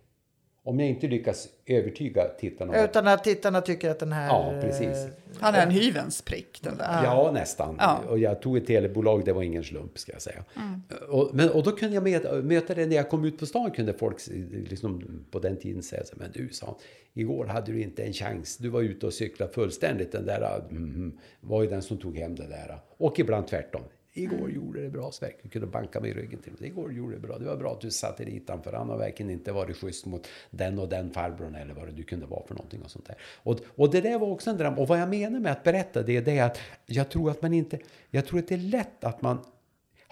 Om 0.66 0.80
jag 0.80 0.88
inte 0.88 1.06
lyckas 1.06 1.48
övertyga 1.66 2.28
tittarna 2.28 2.84
Utan 2.84 3.08
att 3.08 3.24
tittarna 3.24 3.60
tycker 3.60 3.90
att 3.90 3.98
den 3.98 4.12
här... 4.12 4.26
Ja, 4.26 4.54
precis. 4.60 5.04
eh, 5.04 5.10
Han 5.40 5.54
är 5.54 5.62
en 5.62 5.70
hyvens 5.70 6.22
prick 6.22 6.60
den 6.62 6.76
där. 6.76 7.04
Ja, 7.04 7.30
nästan. 7.34 7.76
Ja. 7.78 8.00
Och 8.08 8.18
jag 8.18 8.42
tog 8.42 8.56
ett 8.56 8.66
telebolag, 8.66 9.24
det 9.24 9.32
var 9.32 9.42
ingen 9.42 9.64
slump 9.64 9.98
ska 9.98 10.12
jag 10.12 10.22
säga. 10.22 10.44
Och, 11.08 11.30
men, 11.32 11.50
och 11.50 11.62
då 11.62 11.70
kunde 11.72 11.94
jag 11.94 12.04
med, 12.04 12.44
möta 12.44 12.74
det 12.74 12.86
när 12.86 12.96
jag 12.96 13.08
kom 13.10 13.24
ut 13.24 13.38
på 13.38 13.46
stan 13.46 13.70
kunde 13.70 13.92
folk 13.92 14.16
liksom, 14.68 15.24
på 15.30 15.38
den 15.38 15.56
tiden 15.56 15.82
säga 15.82 16.04
så 16.04 16.14
men 16.16 16.30
du 16.32 16.48
sa 16.48 16.78
igår 17.14 17.46
hade 17.46 17.72
du 17.72 17.82
inte 17.82 18.04
en 18.04 18.12
chans. 18.12 18.56
Du 18.56 18.68
var 18.68 18.80
ute 18.82 19.06
och 19.06 19.12
cyklade 19.12 19.52
fullständigt. 19.52 20.12
Den 20.12 20.26
där 20.26 20.64
mm, 20.70 21.18
var 21.40 21.62
ju 21.62 21.68
den 21.68 21.82
som 21.82 21.98
tog 21.98 22.16
hem 22.18 22.34
det 22.34 22.46
där. 22.46 22.78
Och 22.96 23.18
ibland 23.18 23.46
tvärtom. 23.46 23.82
Igår 24.16 24.36
Mm. 24.36 24.54
gjorde 24.54 24.82
det 24.82 24.90
bra, 24.90 25.12
Sverker. 25.12 25.38
Du 25.42 25.48
kunde 25.48 25.66
banka 25.66 26.00
mig 26.00 26.10
i 26.10 26.14
ryggen 26.14 26.38
till 26.42 26.52
mig. 26.52 26.68
Igår 26.68 26.92
gjorde 26.92 27.14
det 27.14 27.20
bra. 27.20 27.38
Det 27.38 27.44
var 27.44 27.56
bra 27.56 27.72
att 27.72 27.80
du 27.80 27.90
satte 27.90 28.24
dit 28.24 28.46
för 28.64 28.72
han 28.72 28.88
har 28.88 28.98
verkligen 28.98 29.30
inte 29.32 29.52
varit 29.52 29.76
schysst 29.76 30.06
mot 30.06 30.28
den 30.50 30.78
och 30.78 30.88
den 30.88 31.10
farbrorn 31.10 31.54
eller 31.54 31.74
vad 31.74 31.86
det 31.86 31.92
du 31.92 32.02
kunde 32.02 32.26
vara 32.26 32.46
för 32.46 32.54
någonting 32.54 32.82
och 32.82 32.90
sånt 32.90 33.06
där. 33.06 33.16
Och, 33.42 33.60
och 33.76 33.90
det 33.90 34.00
där 34.00 34.18
var 34.18 34.28
också 34.28 34.50
en 34.50 34.56
dröm. 34.56 34.78
Och 34.78 34.88
vad 34.88 35.00
jag 35.00 35.08
menar 35.08 35.40
med 35.40 35.52
att 35.52 35.62
berätta 35.62 36.02
det 36.02 36.16
är 36.16 36.22
det 36.22 36.40
att 36.40 36.58
jag 36.86 37.08
tror 37.10 37.30
att 37.30 37.42
man 37.42 37.52
inte, 37.52 37.78
jag 38.10 38.26
tror 38.26 38.38
att 38.38 38.48
det 38.48 38.54
är 38.54 38.58
lätt 38.58 39.04
att 39.04 39.22
man 39.22 39.38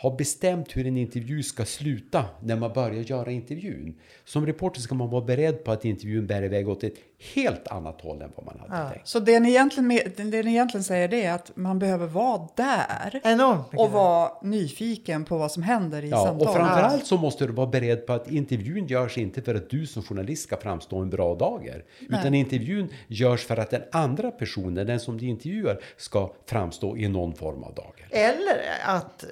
har 0.03 0.17
bestämt 0.17 0.77
hur 0.77 0.87
en 0.87 0.97
intervju 0.97 1.43
ska 1.43 1.65
sluta 1.65 2.25
när 2.41 2.57
man 2.57 2.73
börjar 2.73 3.03
göra 3.03 3.31
intervjun. 3.31 3.95
Som 4.25 4.47
reporter 4.47 4.81
ska 4.81 4.95
man 4.95 5.11
vara 5.11 5.25
beredd 5.25 5.65
på 5.65 5.73
att 5.73 5.85
intervjun 5.85 6.27
bär 6.27 6.43
iväg 6.43 6.69
åt 6.69 6.85
ett 6.85 6.95
helt 7.35 7.69
annat 7.69 8.01
håll 8.01 8.23
än 8.23 8.33
vad 8.37 8.47
man 8.47 8.59
hade 8.61 8.91
tänkt. 8.91 9.09
Så 9.09 9.19
det 9.21 9.41
ni, 9.41 9.51
egentligen, 9.51 9.89
det 10.17 10.43
ni 10.43 10.51
egentligen 10.51 10.85
säger 10.85 11.09
det 11.09 11.25
är 11.25 11.33
att 11.33 11.57
man 11.57 11.79
behöver 11.79 12.07
vara 12.07 12.49
där 12.57 13.21
Enormt 13.25 13.67
och 13.77 13.91
vara 13.91 14.31
nyfiken 14.43 15.25
på 15.25 15.39
vad 15.39 15.53
som 15.53 15.63
händer 15.63 16.05
i 16.05 16.09
Ja, 16.09 16.21
och 16.21 16.27
samtalet. 16.27 16.55
framförallt 16.55 17.07
så 17.07 17.17
måste 17.17 17.47
du 17.47 17.53
vara 17.53 17.67
beredd 17.67 18.07
på 18.07 18.13
att 18.13 18.31
intervjun 18.31 18.87
görs 18.87 19.19
inte 19.19 19.43
för 19.43 19.55
att 19.55 19.71
du 19.71 19.87
som 19.87 20.03
journalist 20.03 20.43
ska 20.43 20.57
framstå 20.57 20.99
en 20.99 21.11
bra 21.11 21.35
dager. 21.35 21.85
Utan 22.01 22.35
intervjun 22.35 22.89
görs 23.07 23.47
för 23.47 23.57
att 23.57 23.71
den 23.71 23.83
andra 23.93 24.31
personen, 24.31 24.87
den 24.87 25.01
som 25.01 25.19
du 25.19 25.27
intervjuar, 25.27 25.81
ska 25.97 26.33
framstå 26.47 26.97
i 26.97 27.09
någon 27.09 27.35
form 27.35 27.65
av 27.65 27.75
dager. 27.75 28.07
Eller 28.11 28.63
att 28.85 29.25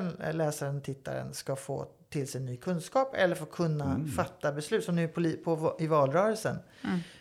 lyssnaren, 0.00 0.36
läsaren, 0.36 0.80
tittaren 0.80 1.34
ska 1.34 1.56
få 1.56 1.86
till 2.08 2.28
sig 2.28 2.40
ny 2.40 2.56
kunskap 2.56 3.14
eller 3.14 3.34
få 3.34 3.46
kunna 3.46 4.00
fatta 4.16 4.52
beslut. 4.52 4.84
Som 4.84 4.96
nu 4.96 5.08
på, 5.08 5.22
på, 5.44 5.76
i 5.78 5.86
valrörelsen. 5.86 6.58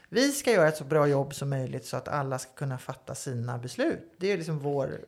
Vi 0.10 0.32
ska 0.32 0.52
göra 0.52 0.68
ett 0.68 0.78
så 0.78 0.84
bra 0.84 1.08
jobb 1.08 1.34
som 1.34 1.50
möjligt 1.50 1.86
så 1.86 1.98
att 1.98 2.08
alla 2.08 2.40
ska 2.40 2.52
kunna 2.52 2.78
fatta 2.78 3.16
sina 3.16 3.58
beslut. 3.58 4.16
Det 4.18 4.32
är 4.32 4.38
liksom 4.38 4.60
vår, 4.60 5.00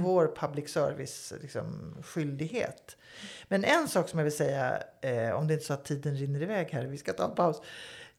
vår 0.00 0.32
public 0.36 0.72
service 0.72 1.32
liksom, 1.42 1.94
skyldighet. 2.02 2.96
Men 3.48 3.64
en 3.64 3.88
sak 3.88 4.08
som 4.08 4.18
jag 4.18 4.24
vill 4.24 4.36
säga, 4.36 4.82
eh, 5.00 5.30
om 5.30 5.46
det 5.48 5.54
inte 5.54 5.64
är 5.64 5.66
så 5.66 5.72
att 5.72 5.84
tiden 5.84 6.16
rinner 6.16 6.42
iväg 6.42 6.68
här, 6.70 6.86
vi 6.86 6.98
ska 6.98 7.12
ta 7.12 7.24
en 7.24 7.34
paus. 7.34 7.62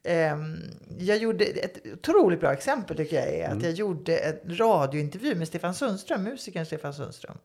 Ehm, 0.03 0.63
jag 0.99 1.17
gjorde 1.17 1.45
ett 1.45 1.77
otroligt 1.93 2.39
bra 2.39 2.53
exempel 2.53 2.97
tycker 2.97 3.15
jag 3.15 3.27
är 3.27 3.49
att 3.49 3.63
jag 3.63 3.71
gjorde 3.71 4.17
en 4.17 4.57
radiointervju 4.57 5.35
med 5.35 5.47
Stefan 5.47 5.73
Sundström, 5.73 6.23
musikern 6.23 6.65
Stefan 6.65 6.93
Sundström. 6.93 7.37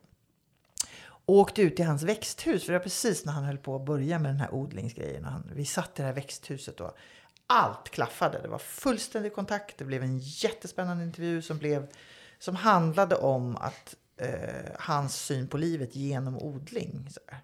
Och 1.25 1.35
åkte 1.35 1.62
ut 1.62 1.76
till 1.76 1.85
hans 1.85 2.02
växthus, 2.02 2.64
för 2.64 2.73
det 2.73 2.79
var 2.79 2.85
precis 2.85 3.25
när 3.25 3.33
han 3.33 3.45
höll 3.45 3.59
på 3.59 3.76
att 3.76 3.85
börja 3.85 4.19
med 4.19 4.31
den 4.31 4.41
här 4.41 4.55
odlingsgrejen. 4.55 5.25
Han, 5.25 5.50
vi 5.55 5.64
satt 5.64 5.99
i 5.99 6.02
det 6.02 6.07
här 6.07 6.14
växthuset 6.14 6.81
och 6.81 6.97
allt 7.47 7.88
klaffade. 7.88 8.38
Det 8.43 8.49
var 8.49 8.59
fullständig 8.59 9.35
kontakt. 9.35 9.79
Det 9.79 9.85
blev 9.85 10.02
en 10.02 10.19
jättespännande 10.19 11.05
intervju 11.05 11.43
som, 11.43 11.59
blev, 11.59 11.87
som 12.38 12.57
handlade 12.57 13.17
om 13.17 13.57
att 13.57 13.97
eh, 14.17 14.71
hans 14.79 15.17
syn 15.17 15.49
på 15.49 15.57
livet 15.57 15.97
genom 15.97 16.38
odling. 16.38 17.09
Så 17.11 17.21
här. 17.26 17.41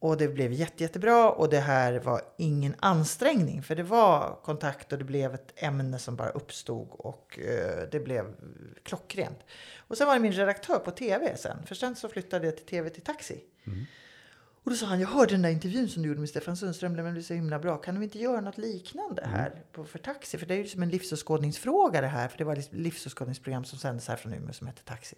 Och 0.00 0.16
det 0.16 0.28
blev 0.28 0.52
jätte, 0.52 0.82
jättebra 0.82 1.30
och 1.30 1.50
det 1.50 1.60
här 1.60 2.00
var 2.00 2.20
ingen 2.36 2.74
ansträngning 2.78 3.62
för 3.62 3.74
det 3.76 3.82
var 3.82 4.38
kontakt 4.44 4.92
och 4.92 4.98
det 4.98 5.04
blev 5.04 5.34
ett 5.34 5.52
ämne 5.56 5.98
som 5.98 6.16
bara 6.16 6.30
uppstod 6.30 6.88
och 6.90 7.38
eh, 7.38 7.88
det 7.92 8.00
blev 8.00 8.34
klockrent. 8.82 9.38
Och 9.78 9.96
sen 9.96 10.06
var 10.06 10.14
det 10.14 10.20
min 10.20 10.32
redaktör 10.32 10.78
på 10.78 10.90
tv 10.90 11.36
sen, 11.36 11.66
för 11.66 11.74
sen 11.74 11.96
så 11.96 12.08
flyttade 12.08 12.46
jag 12.46 12.56
till 12.56 12.66
tv 12.66 12.90
till 12.90 13.02
Taxi. 13.02 13.44
Och 14.64 14.70
då 14.70 14.76
sa 14.76 14.86
han, 14.86 15.00
jag 15.00 15.08
hörde 15.08 15.30
den 15.30 15.42
där 15.42 15.50
intervjun 15.50 15.88
som 15.88 16.02
du 16.02 16.08
gjorde 16.08 16.20
med 16.20 16.28
Stefan 16.28 16.56
Sundström, 16.56 16.96
den 16.96 17.12
blev 17.12 17.22
så 17.22 17.34
himla 17.34 17.58
bra. 17.58 17.76
Kan 17.76 17.94
du 17.94 18.04
inte 18.04 18.18
göra 18.18 18.40
något 18.40 18.58
liknande 18.58 19.26
här 19.26 19.62
på, 19.72 19.84
för 19.84 19.98
Taxi? 19.98 20.38
För 20.38 20.46
det 20.46 20.54
är 20.54 20.58
ju 20.58 20.66
som 20.66 20.82
en 20.82 20.90
livsåskådningsfråga 20.90 22.00
det 22.00 22.06
här, 22.06 22.28
för 22.28 22.38
det 22.38 22.44
var 22.44 22.56
ett 22.56 22.72
livsåskådningsprogram 22.72 23.64
som 23.64 23.78
sändes 23.78 24.08
här 24.08 24.16
från 24.16 24.34
Umeå 24.34 24.52
som 24.52 24.66
hette 24.66 24.82
Taxi 24.82 25.16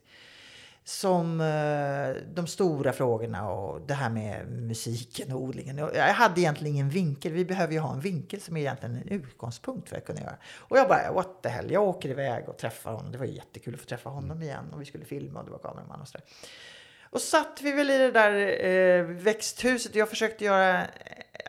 som 0.84 1.40
eh, 1.40 2.22
de 2.34 2.46
stora 2.46 2.92
frågorna 2.92 3.50
och 3.50 3.80
det 3.86 3.94
här 3.94 4.10
med 4.10 4.46
musiken 4.48 5.32
och 5.32 5.42
odlingen. 5.42 5.78
Jag 5.78 6.14
hade 6.14 6.40
egentligen 6.40 6.74
ingen 6.74 6.88
vinkel. 6.88 7.32
Vi 7.32 7.44
behöver 7.44 7.72
ju 7.72 7.78
ha 7.78 7.92
en 7.92 8.00
vinkel 8.00 8.40
som 8.40 8.56
är 8.56 8.60
egentligen 8.60 8.96
en 8.96 9.08
utgångspunkt 9.08 9.88
för 9.88 9.96
att 9.96 10.06
kunna 10.06 10.20
göra. 10.20 10.36
Och 10.56 10.78
jag 10.78 10.88
bara, 10.88 11.12
what 11.12 11.42
the 11.42 11.48
hell, 11.48 11.70
jag 11.70 11.82
åker 11.82 12.08
iväg 12.08 12.48
och 12.48 12.56
träffar 12.58 12.92
honom. 12.92 13.12
Det 13.12 13.18
var 13.18 13.24
jättekul 13.26 13.74
att 13.74 13.80
få 13.80 13.86
träffa 13.86 14.10
honom 14.10 14.42
igen 14.42 14.64
och 14.72 14.80
vi 14.80 14.84
skulle 14.84 15.04
filma 15.04 15.38
och 15.38 15.44
det 15.44 15.52
var 15.52 15.58
kameraman 15.58 16.00
och 16.00 16.08
sådär. 16.08 16.26
Och 17.10 17.20
satt 17.20 17.60
vi 17.62 17.72
väl 17.72 17.90
i 17.90 17.98
det 17.98 18.10
där 18.10 18.64
eh, 18.66 19.04
växthuset. 19.04 19.94
Jag 19.94 20.08
försökte 20.08 20.44
göra... 20.44 20.86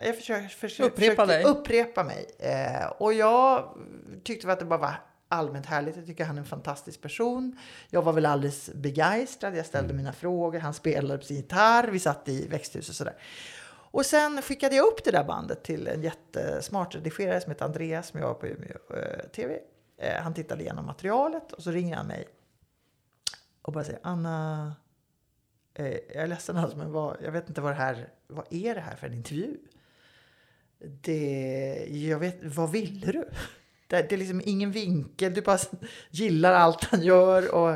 Jag 0.01 0.15
försökte, 0.17 0.55
försökte, 0.55 0.83
Upprepa 0.83 1.25
försökte 1.25 1.33
dig. 1.33 1.43
upprepa 1.43 2.03
mig. 2.03 2.25
Eh, 2.39 2.85
och 2.97 3.13
jag 3.13 3.77
tyckte 4.23 4.51
att 4.51 4.59
det 4.59 4.65
bara 4.65 4.79
var 4.79 4.95
allmänt 5.33 5.65
härligt. 5.65 5.95
Jag 5.95 6.05
tycker 6.05 6.25
han 6.25 6.37
är 6.37 6.41
en 6.41 6.47
fantastisk 6.47 7.01
person. 7.01 7.57
Jag 7.89 8.01
var 8.01 8.13
väl 8.13 8.25
alldeles 8.25 8.69
begeistrad. 8.73 9.57
Jag 9.57 9.65
ställde 9.65 9.93
mina 9.93 10.13
frågor. 10.13 10.59
Han 10.59 10.73
spelade 10.73 11.17
på 11.17 11.25
sin 11.25 11.37
gitarr. 11.37 11.87
Vi 11.87 11.99
satt 11.99 12.29
i 12.29 12.47
växthuset 12.47 12.89
och 12.89 12.95
sådär. 12.95 13.15
Och 13.93 14.05
sen 14.05 14.41
skickade 14.41 14.75
jag 14.75 14.87
upp 14.87 15.03
det 15.03 15.11
där 15.11 15.23
bandet 15.23 15.63
till 15.63 15.87
en 15.87 16.03
jättesmart 16.03 16.95
redigerare 16.95 17.41
som 17.41 17.51
heter 17.51 17.65
Andreas 17.65 18.07
som 18.07 18.19
jag 18.19 18.27
var 18.27 18.33
på 18.33 18.47
Umeå 18.47 18.77
eh, 18.97 19.29
TV. 19.35 19.59
Eh, 19.97 20.21
han 20.21 20.33
tittade 20.33 20.61
igenom 20.61 20.85
materialet 20.85 21.51
och 21.51 21.63
så 21.63 21.71
ringer 21.71 21.95
han 21.95 22.07
mig 22.07 22.27
och 23.61 23.73
bara 23.73 23.83
säger 23.83 23.99
Anna, 24.03 24.75
eh, 25.73 25.87
jag 25.87 26.15
är 26.23 26.27
ledsen 26.27 26.57
alltså, 26.57 26.77
men 26.77 26.91
vad, 26.91 27.17
jag 27.23 27.31
vet 27.31 27.49
inte 27.49 27.61
vad 27.61 27.71
det 27.71 27.75
här, 27.75 28.09
vad 28.27 28.45
är 28.49 28.75
det 28.75 28.81
här 28.81 28.95
för 28.95 29.07
en 29.07 29.13
intervju? 29.13 29.57
Det, 30.79 31.87
jag 31.89 32.19
vet, 32.19 32.43
vad 32.43 32.71
ville 32.71 33.11
du? 33.11 33.29
Det, 33.93 34.05
det 34.09 34.15
är 34.15 34.19
liksom 34.19 34.41
ingen 34.45 34.71
vinkel, 34.71 35.33
du 35.33 35.41
bara 35.41 35.57
gillar 36.09 36.53
allt 36.53 36.83
han 36.83 37.01
gör 37.01 37.55
och 37.55 37.69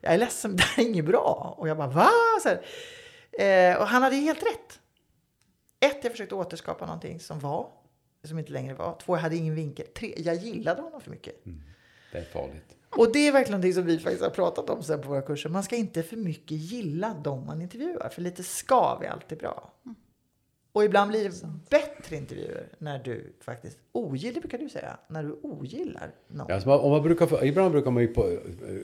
jag 0.00 0.14
är 0.14 0.18
ledsen, 0.18 0.56
det 0.56 0.62
här 0.62 0.82
är 0.82 0.88
inget 0.88 1.04
bra. 1.04 1.54
Och 1.58 1.68
jag 1.68 1.76
bara 1.76 1.88
va? 1.88 2.10
Så 2.42 2.48
här, 2.48 2.62
eh, 3.72 3.80
och 3.80 3.86
han 3.86 4.02
hade 4.02 4.16
helt 4.16 4.42
rätt. 4.42 4.80
Ett, 5.80 6.04
jag 6.04 6.12
försökte 6.12 6.34
återskapa 6.34 6.86
någonting 6.86 7.20
som 7.20 7.38
var, 7.38 7.68
som 8.24 8.38
inte 8.38 8.52
längre 8.52 8.74
var. 8.74 8.98
Två, 9.02 9.16
jag 9.16 9.20
hade 9.20 9.36
ingen 9.36 9.54
vinkel. 9.54 9.86
Tre, 9.86 10.14
jag 10.16 10.34
gillade 10.34 10.82
honom 10.82 11.00
för 11.00 11.10
mycket. 11.10 11.44
Det 12.12 12.18
är 12.18 12.24
farligt. 12.24 12.76
Och 12.96 13.12
det 13.12 13.28
är 13.28 13.32
verkligen 13.32 13.60
det 13.60 13.72
som 13.72 13.84
vi 13.84 13.98
faktiskt 13.98 14.22
har 14.22 14.30
pratat 14.30 14.70
om 14.70 14.82
sen 14.82 15.02
på 15.02 15.08
våra 15.08 15.22
kurser. 15.22 15.48
Man 15.48 15.62
ska 15.62 15.76
inte 15.76 16.02
för 16.02 16.16
mycket 16.16 16.56
gilla 16.58 17.14
dem 17.14 17.46
man 17.46 17.62
intervjuar, 17.62 18.08
för 18.08 18.22
lite 18.22 18.42
skav 18.42 19.02
är 19.02 19.08
alltid 19.08 19.38
bra. 19.38 19.72
Och 20.78 20.84
ibland 20.84 21.10
blir 21.10 21.24
det 21.24 21.46
bättre 21.70 22.16
intervjuer 22.16 22.68
när 22.78 22.98
du 22.98 23.32
faktiskt 23.40 23.78
ogillar, 23.92 24.40
brukar 24.40 24.58
du 24.58 24.68
säga, 24.68 24.98
när 25.08 25.22
du 25.22 25.32
ogillar 25.42 26.10
någon. 26.28 26.50
Alltså, 26.52 26.68
man- 26.68 26.80
om 26.80 26.90
man 26.90 27.02
brukar, 27.02 27.44
ibland 27.44 27.72
brukar 27.72 27.90
man 27.90 28.02
ju 28.02 28.08
på, 28.08 28.28
eh, 28.30 28.36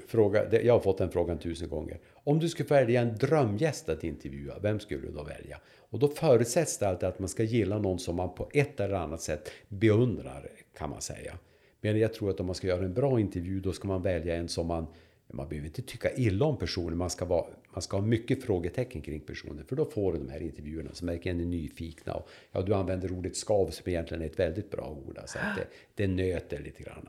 fråga, 0.06 0.44
det- 0.48 0.62
jag 0.62 0.72
har 0.74 0.80
fått 0.80 0.98
den 0.98 1.10
frågan 1.10 1.38
tusen 1.38 1.68
gånger. 1.68 2.00
Om 2.14 2.38
du 2.38 2.48
skulle 2.48 2.68
välja 2.68 3.00
en 3.00 3.16
drömgäst 3.16 3.88
att 3.88 4.04
intervjua, 4.04 4.54
vem 4.62 4.80
skulle 4.80 5.00
du 5.00 5.10
då 5.12 5.22
välja? 5.24 5.60
Och 5.90 5.98
då 5.98 6.08
förutsätts 6.08 6.78
det 6.78 6.88
alltid 6.88 7.08
att 7.08 7.18
man 7.18 7.28
ska 7.28 7.42
gilla 7.42 7.78
någon 7.78 7.98
som 7.98 8.16
man 8.16 8.34
på 8.34 8.48
ett 8.52 8.80
eller 8.80 8.94
annat 8.94 9.20
sätt 9.22 9.50
beundrar, 9.68 10.50
kan 10.78 10.90
man 10.90 11.00
säga. 11.00 11.38
Men 11.80 11.98
jag 11.98 12.14
tror 12.14 12.30
att 12.30 12.40
om 12.40 12.46
man 12.46 12.54
ska 12.54 12.66
göra 12.66 12.84
en 12.84 12.94
bra 12.94 13.20
intervju, 13.20 13.60
då 13.60 13.72
ska 13.72 13.88
man 13.88 14.02
välja 14.02 14.36
en 14.36 14.48
som 14.48 14.66
man 14.66 14.86
man 15.32 15.48
behöver 15.48 15.66
inte 15.68 15.82
tycka 15.82 16.12
illa 16.14 16.44
om 16.44 16.56
personen, 16.58 16.98
man 16.98 17.10
ska, 17.10 17.24
vara, 17.24 17.44
man 17.74 17.82
ska 17.82 17.96
ha 17.96 18.04
mycket 18.04 18.44
frågetecken 18.44 19.02
kring 19.02 19.20
personen. 19.20 19.64
För 19.64 19.76
då 19.76 19.84
får 19.84 20.12
du 20.12 20.18
de 20.18 20.28
här 20.28 20.42
intervjuerna 20.42 20.90
som 20.92 21.08
verkligen 21.08 21.40
är 21.40 21.44
nyfikna. 21.44 22.14
Och, 22.14 22.28
ja, 22.52 22.62
du 22.62 22.74
använder 22.74 23.12
ordet 23.12 23.36
skav 23.36 23.70
som 23.70 23.88
egentligen 23.90 24.22
är 24.22 24.26
ett 24.26 24.38
väldigt 24.38 24.70
bra 24.70 24.98
ord. 25.06 25.18
Alltså 25.18 25.38
att 25.38 25.56
det, 25.56 25.66
det 25.94 26.08
nöter 26.08 26.58
lite 26.58 26.82
grann. 26.82 27.08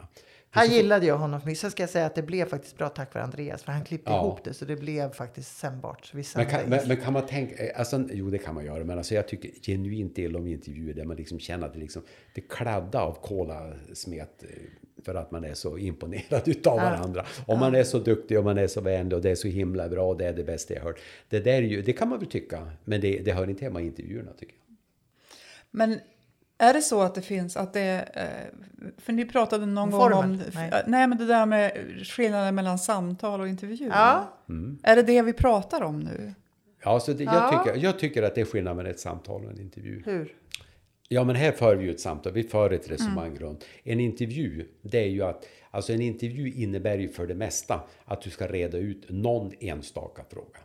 Här 0.55 0.65
gillade 0.65 1.05
jag 1.05 1.17
honom 1.17 1.41
mycket. 1.45 1.59
Sen 1.59 1.71
ska 1.71 1.83
jag 1.83 1.89
säga 1.89 2.05
att 2.05 2.15
det 2.15 2.21
blev 2.21 2.45
faktiskt 2.45 2.77
bra 2.77 2.89
tack 2.89 3.13
vare 3.13 3.23
Andreas, 3.23 3.63
för 3.63 3.71
han 3.71 3.85
klippte 3.85 4.11
Ja. 4.11 4.21
ihop 4.21 4.43
det 4.43 4.53
så 4.53 4.65
det 4.65 4.75
blev 4.75 5.11
faktiskt 5.11 5.57
sändbart. 5.57 6.05
Så 6.05 6.17
Men 6.17 6.69
men, 6.69 6.87
men 6.87 6.97
kan 6.97 7.13
man 7.13 7.25
tänka, 7.25 7.73
alltså, 7.75 8.07
jo 8.11 8.29
det 8.29 8.37
kan 8.37 8.55
man 8.55 8.65
göra, 8.65 8.83
men 8.83 8.97
alltså 8.97 9.15
jag 9.15 9.27
tycker 9.27 9.51
genuint 9.61 10.17
illa 10.17 10.39
om 10.39 10.47
intervjuer 10.47 10.93
där 10.93 11.05
man 11.05 11.17
liksom 11.17 11.39
känner 11.39 11.67
att 11.67 11.73
det, 11.73 11.79
liksom, 11.79 12.01
det 12.33 12.41
kladdar 12.41 13.01
av 13.01 13.13
kolasmet 13.21 14.43
eh, 14.43 14.49
för 15.05 15.15
att 15.15 15.31
man 15.31 15.43
är 15.43 15.53
så 15.53 15.77
imponerad 15.77 16.41
utav 16.47 16.75
varandra. 16.77 17.25
Om 17.47 17.59
man 17.59 17.75
är 17.75 17.83
så 17.83 17.99
duktig 17.99 18.37
och 18.39 18.43
man 18.45 18.57
är 18.57 18.67
så 18.67 18.81
vänlig 18.81 19.15
och 19.17 19.21
det 19.21 19.31
är 19.31 19.35
så 19.35 19.47
himla 19.47 19.89
bra 19.89 20.07
och 20.09 20.17
det 20.17 20.25
är 20.25 20.33
det 20.33 20.43
bästa 20.43 20.73
jag 20.73 20.81
hört. 20.81 20.99
Det 21.29 21.39
där 21.39 21.53
är 21.53 21.61
ju, 21.61 21.81
det 21.81 21.93
kan 21.93 22.09
man 22.09 22.19
väl 22.19 22.27
tycka, 22.27 22.67
men 22.85 23.01
det, 23.01 23.19
det 23.19 23.31
hör 23.33 23.49
inte 23.49 23.63
hemma 23.65 23.81
i 23.81 23.85
intervjuerna 23.85 24.31
tycker 24.39 24.55
jag. 24.67 24.75
Men 25.71 25.99
är 26.57 26.73
det 26.73 26.81
så 26.81 27.01
att 27.01 27.15
det 27.15 27.21
finns, 27.21 27.57
att 27.57 27.73
det, 27.73 28.09
eh, 28.13 28.91
för 28.97 29.13
ni 29.13 29.25
pratade 29.25 29.65
någon 29.65 29.91
gång 29.91 30.01
Formen? 30.01 30.17
om, 30.31 30.41
Nej. 30.53 30.71
nej. 30.87 31.07
men 31.07 31.17
det 31.17 31.25
där 31.25 31.45
med 31.45 31.71
skillnaden 32.03 32.55
mellan 32.55 32.79
samtal 32.79 33.41
och 33.41 33.47
intervju. 33.47 33.87
Ja, 33.93 34.33
Är 34.83 34.95
det 34.95 35.03
det 35.03 35.21
vi 35.21 35.33
pratar 35.33 35.81
om 35.81 35.99
nu? 35.99 36.33
Ja, 36.83 36.99
så 36.99 37.13
det, 37.13 37.23
jag, 37.23 37.33
Ja. 37.35 37.63
tycker, 37.65 37.79
jag 37.85 37.99
tycker 37.99 38.23
att 38.23 38.35
det 38.35 38.41
är 38.41 38.45
skillnad 38.45 38.75
mellan 38.75 38.91
ett 38.91 38.99
samtal 38.99 39.45
och 39.45 39.51
en 39.51 39.59
intervju. 39.61 40.01
hur? 40.05 40.33
Ja, 41.09 41.23
men 41.23 41.35
här 41.35 41.51
för 41.51 41.75
vi 41.75 41.85
ju 41.85 41.91
ett 41.91 41.99
samtal. 41.99 42.33
Vi 42.33 42.43
för 42.43 42.71
ett 42.71 42.91
resonemang 42.91 43.37
runt. 43.39 43.65
En 43.83 43.99
intervju, 43.99 44.65
det 44.81 44.99
är 44.99 45.07
ju 45.07 45.21
att... 45.23 45.45
Alltså 45.71 45.93
en 45.93 46.01
intervju 46.01 46.51
innebär 46.53 46.97
ju 46.97 47.09
för 47.09 47.27
det 47.27 47.35
mesta 47.35 47.83
att 48.05 48.21
du 48.21 48.29
ska 48.29 48.47
reda 48.47 48.77
ut 48.77 49.05
någon 49.09 49.51
enstaka 49.59 50.23
fråga. 50.29 50.59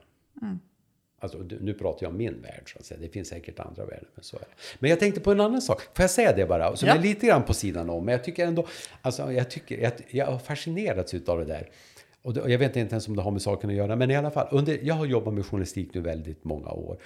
Alltså, 1.22 1.38
du- 1.38 1.59
nu 1.61 1.74
pratar 1.74 2.07
jag 2.07 2.11
om 2.11 2.16
min 2.16 2.42
värld, 2.42 2.72
så 2.72 2.79
att 2.79 2.85
säga. 2.85 3.00
Det 3.00 3.09
finns 3.09 3.29
säkert 3.29 3.61
andra 3.61 3.85
världar, 3.85 4.09
men 4.14 4.24
så 4.24 4.37
är 4.37 4.40
det. 4.40 4.46
Men 4.79 4.90
jag 4.90 5.00
tänkte 5.00 5.20
på 5.20 5.33
en 5.33 5.40
annan 5.40 5.62
sak. 5.62 5.81
Får 5.83 6.03
jag 6.03 6.11
säga 6.11 6.33
det 6.37 6.46
bara? 6.46 6.76
Som 6.76 6.88
Ja. 6.88 6.94
är 6.94 7.03
lite 7.03 7.26
grann 7.26 7.42
på 7.42 7.55
sidan 7.55 7.90
om. 7.90 8.05
Men 8.05 8.12
jag 8.12 8.24
tycker 8.24 8.46
ändå... 8.46 8.66
Alltså, 9.03 9.33
jag, 9.33 9.50
tycker, 9.50 9.79
jag, 9.79 9.92
jag 10.11 10.26
har 10.26 10.38
fascinerats 10.38 11.14
utav 11.14 11.38
det 11.38 11.44
där. 11.44 11.70
Och 12.22 12.35
det, 12.35 12.50
jag 12.53 12.59
vet 12.59 12.76
inte 12.76 12.92
ens 12.94 13.09
om 13.09 13.16
det 13.16 13.22
har 13.22 13.31
med 13.31 13.42
saken 13.42 13.70
att 13.70 13.76
göra, 13.76 13.96
men 13.96 14.11
i 14.11 14.16
alla 14.16 14.31
fall, 14.31 14.48
under, 14.50 14.79
jag 14.83 14.94
har 14.94 15.07
jobbat 15.07 15.35
med 15.35 15.46
journalistik 15.46 15.94
nu 15.94 16.00
väldigt 16.00 16.44
många 16.44 16.68
år. 16.70 16.98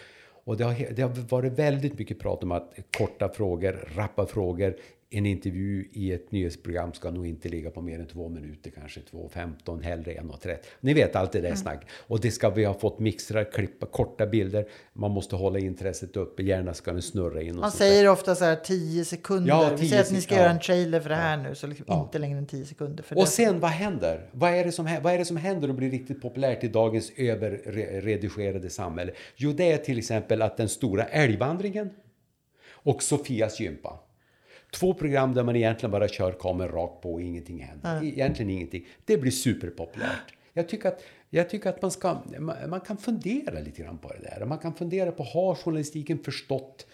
Och 0.45 0.57
det 0.57 0.65
har, 0.65 0.95
det 0.95 1.03
har 1.03 1.09
varit 1.09 1.53
väldigt 1.53 1.99
mycket 1.99 2.19
prat 2.19 2.43
om 2.43 2.53
att 2.53 2.75
korta 2.99 3.29
frågor, 3.29 3.89
rappa 3.97 4.27
frågor, 4.27 4.77
en 5.15 5.27
intervju 5.27 5.89
i 5.93 6.13
ett 6.13 6.33
nyhetsprogram 6.33 6.93
ska 6.93 7.11
nog 7.11 7.27
inte 7.27 7.49
ligga 7.49 7.71
på 7.71 7.81
mer 7.81 8.01
än 8.01 8.07
två 8.07 8.29
minuter, 8.29 8.71
kanske 8.71 9.01
2.15, 9.01 9.83
hellre 9.83 10.13
1.30. 10.13 10.57
Ni 10.81 10.95
vet 10.95 11.17
allt 11.17 11.33
det 11.33 11.41
där 11.41 11.49
mm. 11.49 11.57
snack. 11.57 11.87
Och 11.91 12.21
det 12.21 12.31
ska 12.31 12.51
vi 12.51 12.65
ha 12.65 12.75
fått 12.75 12.99
mixtra, 12.99 13.45
klippa, 13.45 13.87
korta 13.87 14.27
bilder. 14.27 14.69
Man 14.93 15.11
måste 15.11 15.37
hålla 15.37 15.59
intresset 15.59 16.17
uppe, 16.17 16.43
gärna 16.43 16.75
ska 16.75 16.93
den 16.93 17.03
snurra 17.03 17.43
in. 17.43 17.57
Man 17.57 17.73
säger 17.73 18.03
där. 18.03 18.11
ofta 18.11 18.35
så 18.35 18.45
här 18.45 18.57
10 18.57 19.05
sekunder. 19.05 19.49
Ja, 19.49 19.69
tio 19.69 19.77
vi 19.77 19.89
säger 19.89 20.03
att 20.03 20.13
ni 20.13 20.21
ska 20.21 20.35
ja. 20.35 20.41
göra 20.41 20.51
en 20.51 20.61
trailer 20.61 21.01
för 21.01 21.09
det 21.09 21.17
här 21.17 21.37
nu, 21.37 21.55
så 21.55 21.67
liksom 21.67 21.85
ja. 21.89 22.03
inte 22.03 22.19
längre 22.19 22.39
än 22.39 22.47
10 22.47 22.67
sekunder. 22.67 23.03
För 23.03 23.17
och 23.17 23.25
det. 23.25 23.31
sen, 23.31 23.61
vad 23.61 23.71
händer? 23.71 24.29
Vad 24.33 24.51
är, 24.55 24.65
det 24.65 24.73
som, 24.73 24.99
vad 25.03 25.15
är 25.15 25.19
det 25.19 25.25
som 25.25 25.37
händer 25.37 25.69
och 25.69 25.75
blir 25.75 25.91
riktigt 25.91 26.23
populärt 26.23 26.65
i 26.65 26.69
dagens 26.69 27.13
överredigerade 27.17 28.71
samhälle? 28.71 29.13
Jo, 29.37 29.53
det 29.53 29.73
är 29.73 29.79
till 29.79 29.99
exempel 29.99 30.43
att 30.43 30.57
den 30.57 30.69
stora 30.69 31.05
älgvandringen 31.05 31.91
och 32.85 33.03
Sofias 33.03 33.61
gympa 33.61 33.99
Två 34.75 34.95
program 34.95 35.35
där 35.35 35.45
man 35.45 35.57
egentligen 35.57 35.91
bara 35.91 36.09
kör 36.09 36.33
kameran 36.33 36.73
rakt 36.73 37.03
på 37.03 37.13
och 37.13 37.23
ingenting 37.23 37.63
händer. 37.63 37.93
Mm. 37.97 38.05
Egentligen 38.05 38.51
ingenting. 38.51 38.87
Det 39.05 39.17
blir 39.17 39.31
superpopulärt. 39.31 40.35
Jag 40.53 40.69
tycker 40.69 40.89
att, 40.89 41.03
jag 41.31 41.51
tycker 41.51 41.71
att 41.71 41.83
man, 41.83 41.91
ska, 41.91 42.17
man, 42.39 42.57
man, 42.71 42.81
kan 42.81 42.97
fundera 42.97 43.61
lite 43.61 43.83
grann 43.83 43.99
på 43.99 44.09
det 44.09 44.19
där. 44.39 44.47
Man 44.47 44.59
kan 44.59 44.75
fundera 44.75 45.13
på, 45.13 45.23
har 45.23 45.55
journalistiken 45.55 46.19
förstått 46.19 46.87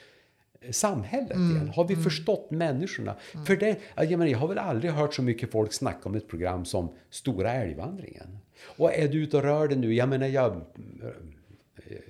eh, 0.60 0.70
samhället 0.70 1.30
mm. 1.30 1.56
igen? 1.56 1.68
Har 1.68 1.84
vi 1.84 1.94
mm. 1.94 2.04
förstått 2.04 2.50
människorna? 2.50 3.16
Mm. 3.34 3.46
För 3.46 3.56
det, 3.56 3.78
jag, 3.96 4.10
menar, 4.10 4.26
jag 4.26 4.38
har 4.38 4.48
väl 4.48 4.58
aldrig 4.58 4.92
hört 4.92 5.14
så 5.14 5.22
mycket 5.22 5.50
folk 5.50 5.72
snacka 5.72 6.08
om 6.08 6.14
ett 6.14 6.28
program 6.28 6.64
som 6.64 6.88
Stora 7.10 7.52
älgvandringen. 7.52 8.38
Och 8.62 8.94
är 8.94 9.08
du 9.08 9.22
ute 9.22 9.36
och 9.36 9.42
rör 9.42 9.68
dig 9.68 9.78
nu, 9.78 9.94
jag 9.94 10.08
menar 10.08 10.26
jag 10.26 10.62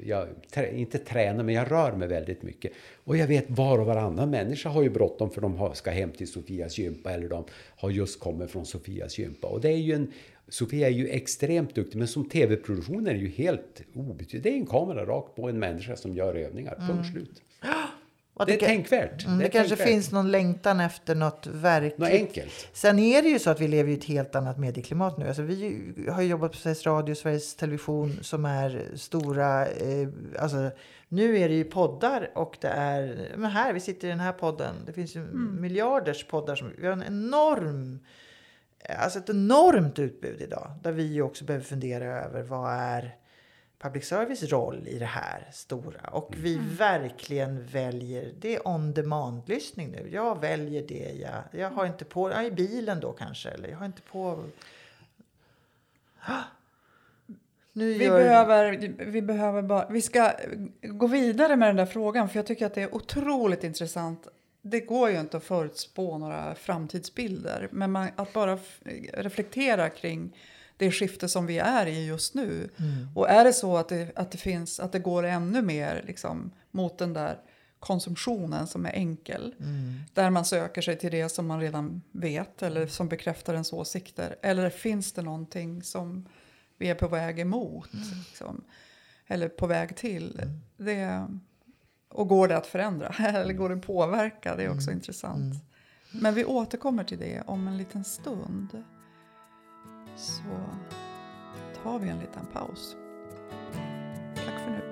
jag 0.07 0.29
inte 0.75 0.99
tränar, 0.99 1.45
men 1.45 1.55
jag 1.55 1.71
rör 1.71 1.93
mig 1.93 2.09
väldigt 2.09 2.43
mycket. 2.43 2.73
Och 3.05 3.16
jag 3.16 3.27
vet 3.27 3.51
var 3.51 3.79
och 3.79 3.87
varannan 3.87 4.31
människa 4.31 4.69
har 4.69 4.83
ju 4.83 4.90
bråttom 4.90 5.31
för 5.31 5.40
de 5.40 5.71
ska 5.75 5.90
hem 5.90 6.11
till 6.11 6.29
Sofias 6.29 6.79
gympa 6.79 7.12
eller 7.12 7.29
de 7.29 7.45
har 7.77 7.90
just 7.90 8.21
kommit 8.21 8.51
från 8.51 8.66
Sofias 8.66 9.19
gympa. 9.19 9.47
Och 9.47 9.61
det 9.61 9.69
är 9.69 9.77
ju 9.77 9.95
en, 9.95 10.12
Sofia 10.49 10.87
är 10.87 10.93
ju 10.93 11.09
extremt 11.09 11.75
duktig, 11.75 11.99
men 11.99 12.09
som 12.09 12.29
tv-produktion 12.29 13.07
är 13.07 13.14
det 13.14 13.21
ju 13.21 13.29
helt 13.29 13.83
obetydligt. 13.95 14.43
Det 14.43 14.51
är 14.51 14.55
en 14.55 14.66
kamera 14.66 15.07
rakt 15.07 15.37
på 15.37 15.49
en 15.49 15.59
människa 15.59 15.97
som 15.97 16.14
gör 16.14 16.35
övningar, 16.35 16.75
punkt 16.75 16.90
mm. 16.90 17.12
slut. 17.12 17.43
Det 18.47 18.55
är 18.55 18.59
det, 18.59 18.66
tänkvärt. 18.66 19.25
Mm, 19.27 19.38
det, 19.38 19.45
det 19.45 19.51
kanske 19.51 19.77
finns 19.77 20.12
någon 20.12 20.31
längtan 20.31 20.81
efter 20.81 21.14
något 21.14 21.47
verkligt. 21.47 21.99
Något 21.99 22.09
enkelt. 22.09 22.69
Sen 22.73 22.99
är 22.99 23.23
det 23.23 23.29
ju 23.29 23.38
så 23.38 23.51
att 23.51 23.61
vi 23.61 23.69
lever 23.69 23.90
i 23.90 23.95
ett 23.95 24.05
helt 24.05 24.35
annat 24.35 24.59
medieklimat 24.59 25.19
nu. 25.19 25.29
Alltså 25.29 25.43
vi 25.43 25.95
har 26.11 26.23
jobbat 26.23 26.53
på 26.53 26.57
Sveriges 26.57 26.87
Radio, 26.87 27.14
Sveriges 27.14 27.57
Television 27.57 28.19
som 28.23 28.45
är 28.45 28.83
stora. 28.95 29.66
Eh, 29.66 30.09
alltså, 30.38 30.71
nu 31.09 31.38
är 31.38 31.49
det 31.49 31.55
ju 31.55 31.64
poddar 31.64 32.31
och 32.35 32.57
det 32.61 32.69
är, 32.69 33.33
men 33.37 33.51
här, 33.51 33.73
vi 33.73 33.81
sitter 33.81 34.09
i 34.09 34.11
den 34.11 34.21
här 34.21 34.33
podden. 34.33 34.75
Det 34.87 34.93
finns 34.93 35.16
ju 35.16 35.21
mm. 35.21 35.61
miljarders 35.61 36.27
poddar. 36.27 36.57
Som, 36.57 36.73
vi 36.79 36.87
har 36.87 36.93
en 36.93 37.03
enorm, 37.03 37.99
alltså 38.99 39.19
ett 39.19 39.31
enormt 39.31 39.99
utbud 39.99 40.40
idag. 40.40 40.73
Där 40.83 40.93
vi 40.93 41.23
också 41.23 41.45
behöver 41.45 41.64
fundera 41.64 42.05
över 42.05 42.43
vad 42.43 42.73
är 42.73 43.16
public 43.81 44.05
service 44.05 44.43
roll 44.43 44.88
i 44.88 44.99
det 44.99 45.07
här 45.07 45.49
stora. 45.53 46.01
Och 46.01 46.35
vi 46.37 46.55
mm. 46.55 46.75
verkligen 46.75 47.66
väljer, 47.66 48.33
det 48.38 48.57
är 48.57 48.69
on 48.69 48.93
demand-lyssning 48.95 49.90
nu. 49.90 50.09
Jag 50.12 50.40
väljer 50.40 50.83
det 50.88 51.12
jag, 51.21 51.61
jag 51.61 51.71
har 51.71 51.87
inte 51.87 52.05
på, 52.05 52.29
är 52.29 52.45
i 52.45 52.51
bilen 52.51 53.01
då 53.01 53.12
kanske, 53.12 53.49
eller 53.49 53.69
jag 53.69 53.79
har 53.79 53.87
inte 53.87 54.03
på... 54.03 54.45
Nu 57.73 57.95
vi, 57.95 58.05
gör... 58.05 58.19
behöver, 58.19 58.95
vi 59.05 59.23
behöver 59.23 59.62
bara, 59.62 59.88
vi 59.88 60.03
ska 60.03 60.33
gå 60.83 61.07
vidare 61.07 61.57
med 61.57 61.69
den 61.69 61.77
där 61.77 61.87
frågan 61.87 62.29
för 62.29 62.37
jag 62.37 62.47
tycker 62.47 62.66
att 62.66 62.75
det 62.75 62.83
är 62.83 62.95
otroligt 62.95 63.64
intressant. 63.64 64.29
Det 64.62 64.81
går 64.81 65.11
ju 65.11 65.21
inte 65.21 65.37
att 65.37 65.45
förutspå 65.45 66.19
några 66.19 66.55
framtidsbilder, 66.55 67.69
men 67.73 67.93
man, 67.93 68.09
att 68.16 68.33
bara 68.33 68.59
reflektera 69.12 69.88
kring 69.88 70.33
det 70.81 70.93
skifte 70.93 71.29
som 71.29 71.47
vi 71.47 71.59
är 71.59 71.87
i 71.87 72.07
just 72.07 72.35
nu. 72.35 72.71
Mm. 72.79 73.09
Och 73.14 73.31
är 73.31 73.45
det 73.45 73.53
så 73.53 73.77
att 73.77 73.88
det, 73.88 74.12
att 74.16 74.31
det 74.31 74.38
finns, 74.38 74.81
att 74.81 74.93
det 74.93 74.99
går 74.99 75.23
ännu 75.23 75.62
mer 75.62 76.05
liksom, 76.07 76.51
mot 76.71 76.99
den 76.99 77.12
där 77.12 77.38
konsumtionen 77.79 78.66
som 78.66 78.87
är 78.87 78.93
enkel. 78.93 79.55
Mm. 79.61 80.01
Där 80.14 80.31
man 80.31 80.45
söker 80.45 80.83
sig 80.83 80.99
till 80.99 81.11
det 81.11 81.29
som 81.29 81.47
man 81.47 81.61
redan 81.61 82.03
vet 82.12 82.62
eller 82.62 82.87
som 82.87 83.09
bekräftar 83.09 83.53
ens 83.53 83.73
åsikter. 83.73 84.37
Eller 84.43 84.71
finns 84.71 85.12
det 85.12 85.23
någonting 85.23 85.83
som 85.83 86.29
vi 86.79 86.88
är 86.88 86.95
på 86.95 87.09
väg 87.09 87.38
emot? 87.38 87.95
Mm. 87.95 88.07
Liksom, 88.29 88.64
eller 89.27 89.49
på 89.49 89.66
väg 89.66 89.97
till? 89.97 90.40
Mm. 90.43 90.61
Det, 90.77 91.27
och 92.09 92.29
går 92.29 92.49
det 92.49 92.57
att 92.57 92.66
förändra? 92.66 93.09
eller 93.19 93.53
går 93.53 93.69
det 93.69 93.75
att 93.75 93.87
påverka? 93.87 94.57
Det 94.57 94.62
är 94.62 94.71
också 94.71 94.88
mm. 94.88 94.99
intressant. 94.99 95.55
Mm. 95.55 96.23
Men 96.23 96.35
vi 96.35 96.45
återkommer 96.45 97.05
till 97.05 97.19
det 97.19 97.43
om 97.47 97.69
en 97.69 97.77
liten 97.77 98.05
stund 98.05 98.85
så 100.16 100.42
tar 101.83 101.99
vi 101.99 102.09
en 102.09 102.18
liten 102.18 102.46
paus. 102.46 102.96
Tack 104.35 104.64
för 104.64 104.70
nu. 104.70 104.83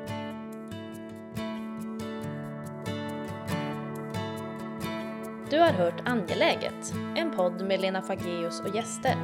Du 5.51 5.59
har 5.59 5.73
hört 5.73 6.03
Angeläget, 6.05 6.93
en 7.17 7.31
podd 7.31 7.67
med 7.67 7.81
Lena 7.81 8.03
Fageus 8.03 8.61
och 8.61 8.75
gäster. 8.75 9.15